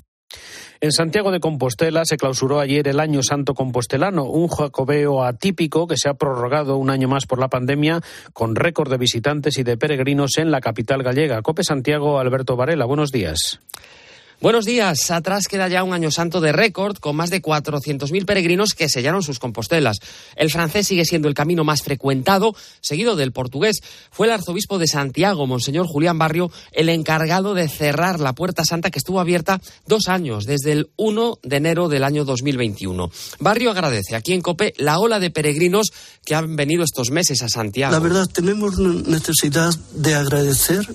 En 0.80 0.92
Santiago 0.92 1.30
de 1.30 1.40
Compostela 1.40 2.04
se 2.04 2.18
clausuró 2.18 2.60
ayer 2.60 2.86
el 2.88 3.00
Año 3.00 3.22
Santo 3.22 3.54
Compostelano, 3.54 4.24
un 4.24 4.48
jacobeo 4.48 5.24
atípico 5.24 5.86
que 5.86 5.96
se 5.96 6.08
ha 6.08 6.14
prorrogado 6.14 6.76
un 6.76 6.90
año 6.90 7.08
más 7.08 7.26
por 7.26 7.38
la 7.38 7.48
pandemia, 7.48 8.00
con 8.34 8.54
récord 8.56 8.90
de 8.90 8.98
visitantes 8.98 9.56
y 9.58 9.62
de 9.62 9.78
peregrinos 9.78 10.36
en 10.36 10.50
la 10.50 10.60
capital 10.60 11.02
gallega. 11.02 11.40
Cope 11.40 11.64
Santiago, 11.64 12.18
Alberto 12.18 12.56
Varela, 12.56 12.84
buenos 12.84 13.10
días. 13.10 13.60
Buenos 14.38 14.66
días. 14.66 15.10
Atrás 15.10 15.48
queda 15.48 15.66
ya 15.66 15.82
un 15.82 15.94
año 15.94 16.10
santo 16.10 16.42
de 16.42 16.52
récord 16.52 16.98
con 16.98 17.16
más 17.16 17.30
de 17.30 17.40
400.000 17.40 18.26
peregrinos 18.26 18.74
que 18.74 18.90
sellaron 18.90 19.22
sus 19.22 19.38
compostelas. 19.38 19.96
El 20.36 20.50
francés 20.50 20.86
sigue 20.86 21.06
siendo 21.06 21.28
el 21.28 21.34
camino 21.34 21.64
más 21.64 21.82
frecuentado, 21.82 22.54
seguido 22.82 23.16
del 23.16 23.32
portugués. 23.32 23.80
Fue 24.10 24.26
el 24.26 24.34
arzobispo 24.34 24.78
de 24.78 24.88
Santiago, 24.88 25.46
Monseñor 25.46 25.86
Julián 25.86 26.18
Barrio, 26.18 26.50
el 26.72 26.90
encargado 26.90 27.54
de 27.54 27.66
cerrar 27.66 28.20
la 28.20 28.34
Puerta 28.34 28.66
Santa 28.66 28.90
que 28.90 28.98
estuvo 28.98 29.20
abierta 29.20 29.62
dos 29.86 30.06
años, 30.08 30.44
desde 30.44 30.72
el 30.72 30.90
1 30.96 31.38
de 31.42 31.56
enero 31.56 31.88
del 31.88 32.04
año 32.04 32.26
2021. 32.26 33.10
Barrio 33.38 33.70
agradece 33.70 34.16
aquí 34.16 34.34
en 34.34 34.42
COPE 34.42 34.74
la 34.76 34.98
ola 34.98 35.18
de 35.18 35.30
peregrinos 35.30 35.92
que 36.26 36.34
han 36.34 36.56
venido 36.56 36.84
estos 36.84 37.10
meses 37.10 37.40
a 37.40 37.48
Santiago. 37.48 37.92
La 37.92 38.00
verdad, 38.00 38.28
tenemos 38.30 38.78
necesidad 38.78 39.74
de 39.94 40.14
agradecer 40.14 40.86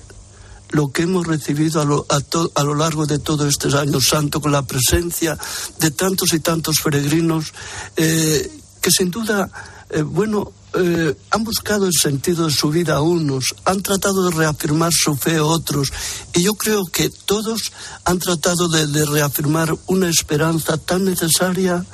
lo 0.72 0.90
que 0.90 1.02
hemos 1.02 1.26
recibido 1.26 1.80
a 1.80 1.84
lo, 1.84 2.06
a, 2.08 2.62
lo 2.64 2.74
largo 2.74 3.06
de 3.06 3.18
todo 3.18 3.46
este 3.46 3.68
año 3.76 4.00
santo 4.00 4.40
con 4.40 4.52
la 4.52 4.62
presencia 4.62 5.38
de 5.78 5.90
tantos 5.90 6.32
y 6.32 6.40
tantos 6.40 6.76
peregrinos 6.82 7.52
eh, 7.96 8.60
que 8.80 8.90
sin 8.90 9.10
duda, 9.10 9.50
eh, 9.90 10.02
bueno, 10.02 10.52
eh, 10.74 11.14
han 11.30 11.44
buscado 11.44 11.86
el 11.86 11.92
sentido 11.92 12.46
de 12.46 12.52
su 12.52 12.70
vida 12.70 12.96
a 12.96 13.02
unos, 13.02 13.54
han 13.64 13.82
tratado 13.82 14.28
de 14.28 14.36
reafirmar 14.36 14.90
su 14.92 15.14
fe 15.14 15.36
a 15.36 15.44
otros, 15.44 15.92
y 16.32 16.42
yo 16.42 16.54
creo 16.54 16.86
que 16.86 17.10
todos 17.10 17.72
han 18.04 18.18
tratado 18.18 18.68
de 18.68 19.04
reafirmar 19.04 19.76
una 19.86 20.08
esperanza 20.08 20.78
tan 20.78 21.04
necesaria 21.04 21.84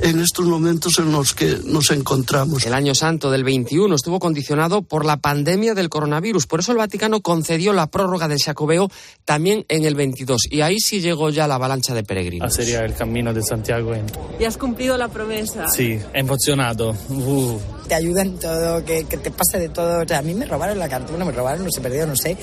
en 0.00 0.20
estos 0.20 0.46
momentos 0.46 0.98
en 0.98 1.12
los 1.12 1.34
que 1.34 1.58
nos 1.64 1.90
encontramos. 1.90 2.66
El 2.66 2.74
año 2.74 2.94
santo 2.94 3.30
del 3.30 3.44
21 3.44 3.94
estuvo 3.94 4.18
condicionado 4.18 4.82
por 4.82 5.04
la 5.04 5.16
pandemia 5.16 5.74
del 5.74 5.88
coronavirus. 5.88 6.46
Por 6.46 6.60
eso 6.60 6.72
el 6.72 6.78
Vaticano 6.78 7.20
concedió 7.20 7.72
la 7.72 7.86
prórroga 7.86 8.28
del 8.28 8.38
Jacobeo 8.38 8.90
también 9.24 9.64
en 9.68 9.84
el 9.84 9.94
22. 9.94 10.42
Y 10.50 10.60
ahí 10.60 10.78
sí 10.80 11.00
llegó 11.00 11.30
ya 11.30 11.48
la 11.48 11.56
avalancha 11.56 11.94
de 11.94 12.04
peregrinos. 12.04 12.52
Sería 12.52 12.80
el 12.80 12.94
camino 12.94 13.32
de 13.32 13.42
Santiago. 13.42 13.92
¿Y 14.38 14.44
has 14.44 14.56
cumplido 14.56 14.96
la 14.96 15.08
promesa? 15.08 15.68
Sí, 15.68 15.98
emocionado. 16.12 16.94
Uh. 17.08 17.58
Te 17.88 17.94
ayudan 17.94 18.36
todo, 18.40 18.84
que, 18.84 19.04
te 19.04 19.30
pase 19.30 19.60
de 19.60 19.68
todo. 19.68 20.02
O 20.02 20.08
sea, 20.08 20.18
a 20.18 20.22
mí 20.22 20.34
me 20.34 20.44
robaron 20.44 20.76
la 20.76 20.88
cartera, 20.88 21.24
me 21.24 21.30
robaron, 21.30 21.64
no 21.64 21.70
se 21.70 21.80
perdió, 21.80 22.04
no 22.04 22.16
sé, 22.16 22.36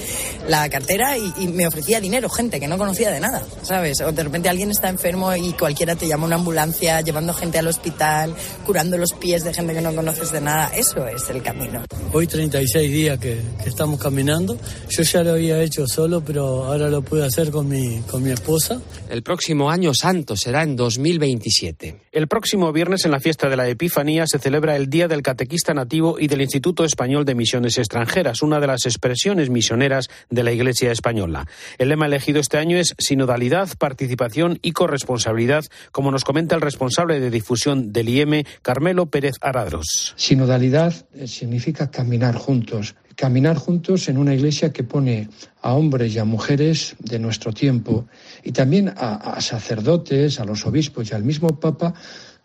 la 0.47 0.69
cartera 0.69 1.17
y, 1.17 1.33
y, 1.37 1.47
me 1.49 1.67
ofrecía 1.67 1.99
dinero, 1.99 2.29
gente 2.29 2.61
que 2.61 2.67
no 2.69 2.77
conocía 2.77 3.11
de 3.11 3.19
nada, 3.19 3.43
¿sabes? 3.61 3.99
O 3.99 4.13
de 4.13 4.23
repente 4.23 4.47
alguien 4.47 4.71
está 4.71 4.87
enfermo 4.87 5.35
y 5.35 5.51
cualquiera 5.51 5.97
te 5.97 6.07
llama 6.07 6.23
a 6.23 6.27
una 6.27 6.35
ambulancia 6.37 7.01
llevando 7.01 7.33
gente 7.33 7.42
gente 7.43 7.59
al 7.59 7.67
hospital, 7.67 8.33
curando 8.65 8.97
los 8.97 9.11
pies 9.11 9.43
de 9.43 9.53
gente 9.53 9.73
que 9.73 9.81
no 9.81 9.93
conoces 9.93 10.31
de 10.31 10.39
nada. 10.39 10.71
Eso 10.77 11.05
es 11.07 11.29
el 11.29 11.41
camino. 11.41 11.83
Hoy 12.13 12.25
36 12.25 12.89
días 12.89 13.19
que, 13.19 13.37
que 13.61 13.67
estamos 13.67 13.99
caminando. 13.99 14.57
Yo 14.89 15.03
ya 15.03 15.23
lo 15.23 15.31
había 15.31 15.61
hecho 15.61 15.85
solo, 15.85 16.23
pero 16.23 16.63
ahora 16.63 16.89
lo 16.89 17.01
pude 17.01 17.25
hacer 17.25 17.51
con 17.51 17.67
mi, 17.67 17.99
con 18.09 18.23
mi 18.23 18.31
esposa. 18.31 18.79
El 19.09 19.23
próximo 19.23 19.69
año 19.69 19.93
santo 19.93 20.37
será 20.37 20.63
en 20.63 20.77
2027. 20.77 22.03
El 22.13 22.27
próximo 22.27 22.71
viernes 22.71 23.03
en 23.03 23.11
la 23.11 23.19
fiesta 23.19 23.49
de 23.49 23.57
la 23.57 23.67
Epifanía 23.67 24.25
se 24.25 24.39
celebra 24.39 24.77
el 24.77 24.89
Día 24.89 25.09
del 25.09 25.21
Catequista 25.21 25.73
Nativo 25.73 26.19
y 26.19 26.27
del 26.27 26.41
Instituto 26.41 26.85
Español 26.85 27.25
de 27.25 27.35
Misiones 27.35 27.77
Extranjeras, 27.77 28.41
una 28.41 28.61
de 28.61 28.67
las 28.67 28.85
expresiones 28.85 29.49
misioneras 29.49 30.09
de 30.29 30.43
la 30.43 30.53
Iglesia 30.53 30.91
española. 30.91 31.45
El 31.77 31.89
lema 31.89 32.05
elegido 32.05 32.39
este 32.39 32.57
año 32.57 32.77
es 32.77 32.95
sinodalidad, 32.99 33.67
participación 33.77 34.59
y 34.61 34.71
corresponsabilidad, 34.71 35.65
como 35.91 36.11
nos 36.11 36.23
comenta 36.23 36.55
el 36.55 36.61
responsable 36.61 37.19
de 37.19 37.32
difusión 37.33 37.91
del 37.91 38.07
IEM, 38.07 38.43
Carmelo 38.61 39.07
Pérez 39.07 39.33
Aradros. 39.41 40.13
Sinodalidad 40.15 41.05
eh, 41.13 41.27
significa 41.27 41.91
caminar 41.91 42.35
juntos, 42.35 42.95
caminar 43.15 43.57
juntos 43.57 44.07
en 44.07 44.17
una 44.17 44.33
iglesia 44.33 44.71
que 44.71 44.83
pone 44.85 45.27
a 45.61 45.73
hombres 45.73 46.15
y 46.15 46.19
a 46.19 46.25
mujeres 46.25 46.95
de 46.99 47.19
nuestro 47.19 47.51
tiempo 47.51 48.07
y 48.43 48.53
también 48.53 48.87
a, 48.87 49.15
a, 49.15 49.41
sacerdotes, 49.41 50.39
a 50.39 50.45
los 50.45 50.65
obispos 50.65 51.11
y 51.11 51.13
al 51.13 51.25
mismo 51.25 51.59
Papa 51.59 51.93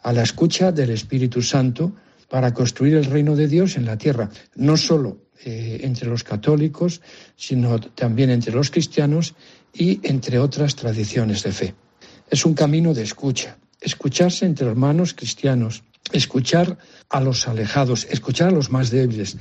a 0.03 0.12
la 0.12 0.22
escucha 0.22 0.72
del 0.72 0.90
Espíritu 0.90 1.42
Santo 1.42 1.92
para 2.29 2.53
construir 2.53 2.96
el 2.96 3.05
reino 3.05 3.37
de 3.37 3.48
Dios 3.48 3.77
en 3.77 3.87
la 3.87 3.96
tierra, 3.96 4.31
no 4.57 4.77
solo 4.77 5.29
eh, 5.44 5.81
entre 5.83 6.09
los 6.09 6.24
católicos, 6.24 7.01
sino 7.37 7.79
también 7.81 8.31
entre 8.31 8.53
los 8.53 8.70
cristianos 8.70 9.35
y 9.72 10.01
entre 10.03 10.38
otras 10.38 10.74
tradiciones 10.77 11.42
de 11.42 11.53
fe. 11.53 11.74
Es 12.29 12.44
un 12.44 12.55
camino 12.55 12.92
de 12.92 13.03
escucha, 13.03 13.57
escucharse 13.81 14.47
entre 14.47 14.67
hermanos 14.67 15.14
cristianos, 15.14 15.83
escuchar 16.12 16.79
a 17.09 17.21
los 17.21 17.49
alejados, 17.49 18.07
escuchar 18.11 18.49
a 18.49 18.53
los 18.53 18.71
más 18.71 18.91
débiles 18.91 19.37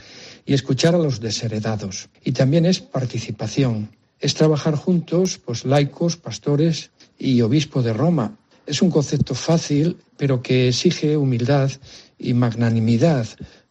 y 0.45 0.53
escuchar 0.53 0.95
a 0.95 0.99
los 0.99 1.19
desheredados. 1.19 2.09
Y 2.23 2.31
también 2.31 2.65
es 2.65 2.79
participación, 2.79 3.89
es 4.19 4.33
trabajar 4.33 4.75
juntos, 4.75 5.39
pues 5.43 5.65
laicos, 5.65 6.17
pastores 6.17 6.91
y 7.17 7.41
obispo 7.41 7.81
de 7.81 7.93
Roma. 7.93 8.37
Es 8.65 8.81
un 8.81 8.91
concepto 8.91 9.35
fácil, 9.35 9.97
pero 10.17 10.41
que 10.41 10.69
exige 10.69 11.17
humildad 11.17 11.71
y 12.17 12.33
magnanimidad 12.33 13.27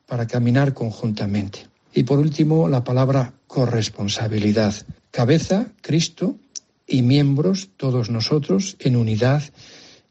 para 0.07 0.27
caminar 0.27 0.73
conjuntamente. 0.73 1.67
Y 1.93 2.05
por 2.05 2.19
último, 2.19 2.69
la 2.69 2.85
palabra 2.85 3.33
corresponsabilidad. 3.47 4.75
Cabeza, 5.11 5.69
Cristo, 5.81 6.37
y 6.87 7.03
miembros, 7.03 7.71
todos 7.77 8.11
nosotros, 8.11 8.77
en 8.79 8.97
unidad 8.97 9.43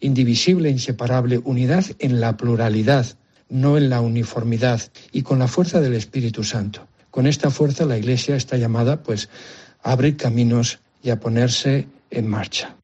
indivisible, 0.06 0.70
inseparable, 0.70 1.40
unidad 1.44 1.86
en 2.00 2.20
la 2.20 2.38
pluralidad, 2.38 3.06
no 3.50 3.78
en 3.78 3.90
la 3.90 4.02
uniformidad, 4.02 4.82
y 5.12 5.24
con 5.24 5.40
la 5.40 5.48
fuerza 5.48 5.82
del 5.82 5.94
Espíritu 5.94 6.44
Santo. 6.44 6.88
Con 7.12 7.28
esta 7.28 7.50
fuerza 7.50 7.86
la 7.86 7.98
Iglesia 7.98 8.36
está 8.36 8.58
llamada 8.58 9.02
pues 9.04 9.30
a 9.84 9.92
abrir 9.92 10.18
caminos 10.18 10.80
y 11.02 11.10
a 11.10 11.20
ponerse 11.20 11.88
en 12.12 12.28
marcha. 12.28 12.76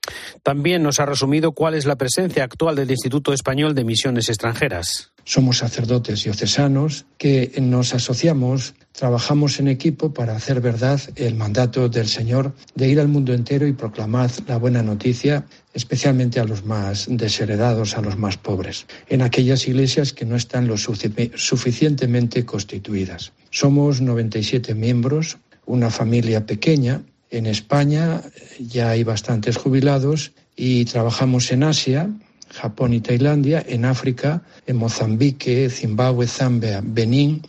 También 0.44 0.84
nos 0.84 1.00
ha 1.00 1.06
resumido 1.06 1.52
cuál 1.52 1.76
es 1.76 1.86
la 1.86 1.96
presencia 1.96 2.44
actual 2.44 2.76
del 2.76 2.92
Instituto 2.92 3.34
Español 3.34 3.76
de 3.76 3.84
Misiones 3.84 4.30
Extranjeras. 4.30 5.12
Somos 5.24 5.60
sacerdotes 5.60 6.24
diocesanos 6.24 7.06
que 7.18 7.54
nos 7.62 7.94
asociamos, 7.94 8.74
trabajamos 8.92 9.60
en 9.60 9.68
equipo 9.68 10.14
para 10.14 10.36
hacer 10.36 10.60
verdad 10.62 11.00
el 11.16 11.36
mandato 11.36 11.90
del 11.90 12.08
Señor 12.08 12.54
de 12.76 12.90
ir 12.90 13.00
al 13.00 13.08
mundo 13.08 13.34
entero 13.34 13.68
y 13.68 13.74
proclamar 13.74 14.32
la 14.48 14.58
buena 14.58 14.82
noticia, 14.82 15.46
especialmente 15.74 16.40
a 16.40 16.46
los 16.46 16.66
más 16.66 17.08
desheredados, 17.10 17.98
a 17.98 18.02
los 18.02 18.18
más 18.18 18.38
pobres, 18.38 18.86
en 19.08 19.22
aquellas 19.22 19.68
iglesias 19.68 20.14
que 20.14 20.26
no 20.26 20.36
están 20.36 20.68
lo 20.68 20.76
suficientemente 20.78 22.46
constituidas. 22.46 23.32
Somos 23.50 24.02
97 24.02 24.76
miembros, 24.76 25.38
una 25.66 25.90
familia 25.90 26.46
pequeña 26.46 27.02
en 27.32 27.46
España 27.46 28.22
ya 28.60 28.90
hay 28.90 29.06
bastantes 29.06 29.56
jubilados 29.56 30.34
y 30.58 30.84
trabajamos 30.84 31.50
en 31.52 31.64
Asia, 31.64 32.10
Japón 32.50 32.94
y 32.94 33.00
Tailandia, 33.00 33.64
en 33.66 33.86
África, 33.86 34.44
en 34.68 34.76
Mozambique, 34.76 35.70
Zimbabue, 35.70 36.28
Zambia, 36.28 36.82
Benín 36.84 37.42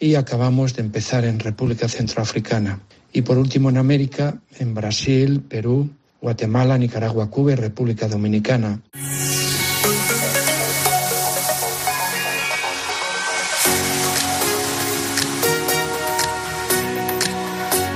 y 0.00 0.16
acabamos 0.16 0.74
de 0.74 0.82
empezar 0.82 1.24
en 1.24 1.38
República 1.38 1.88
Centroafricana. 1.88 2.80
Y 3.12 3.22
por 3.22 3.38
último 3.38 3.70
en 3.70 3.76
América, 3.76 4.40
en 4.58 4.74
Brasil, 4.74 5.40
Perú, 5.48 5.88
Guatemala, 6.20 6.76
Nicaragua, 6.78 7.30
Cuba 7.30 7.52
y 7.52 7.54
República 7.56 8.08
Dominicana. 8.08 8.80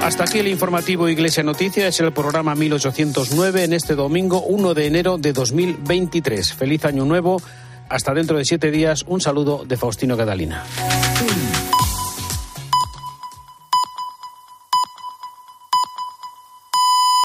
Hasta 0.05 0.25
aquí 0.25 0.39
el 0.39 0.49
informativo 0.49 1.09
Iglesia 1.09 1.43
Noticias. 1.43 1.95
es 1.95 2.01
el 2.01 2.13
programa 2.13 2.55
1809 2.55 3.65
en 3.65 3.73
este 3.73 3.95
domingo 3.95 4.43
1 4.43 4.75
de 4.75 4.87
enero 4.87 5.17
de 5.17 5.33
2023. 5.33 6.53
Feliz 6.53 6.85
año 6.85 7.07
nuevo, 7.07 7.41
hasta 7.89 8.13
dentro 8.13 8.37
de 8.37 8.45
siete 8.45 8.71
días, 8.71 9.05
un 9.09 9.23
saludo 9.23 9.65
de 9.65 9.79
Faustino 9.79 10.15
Catalina. 10.15 10.63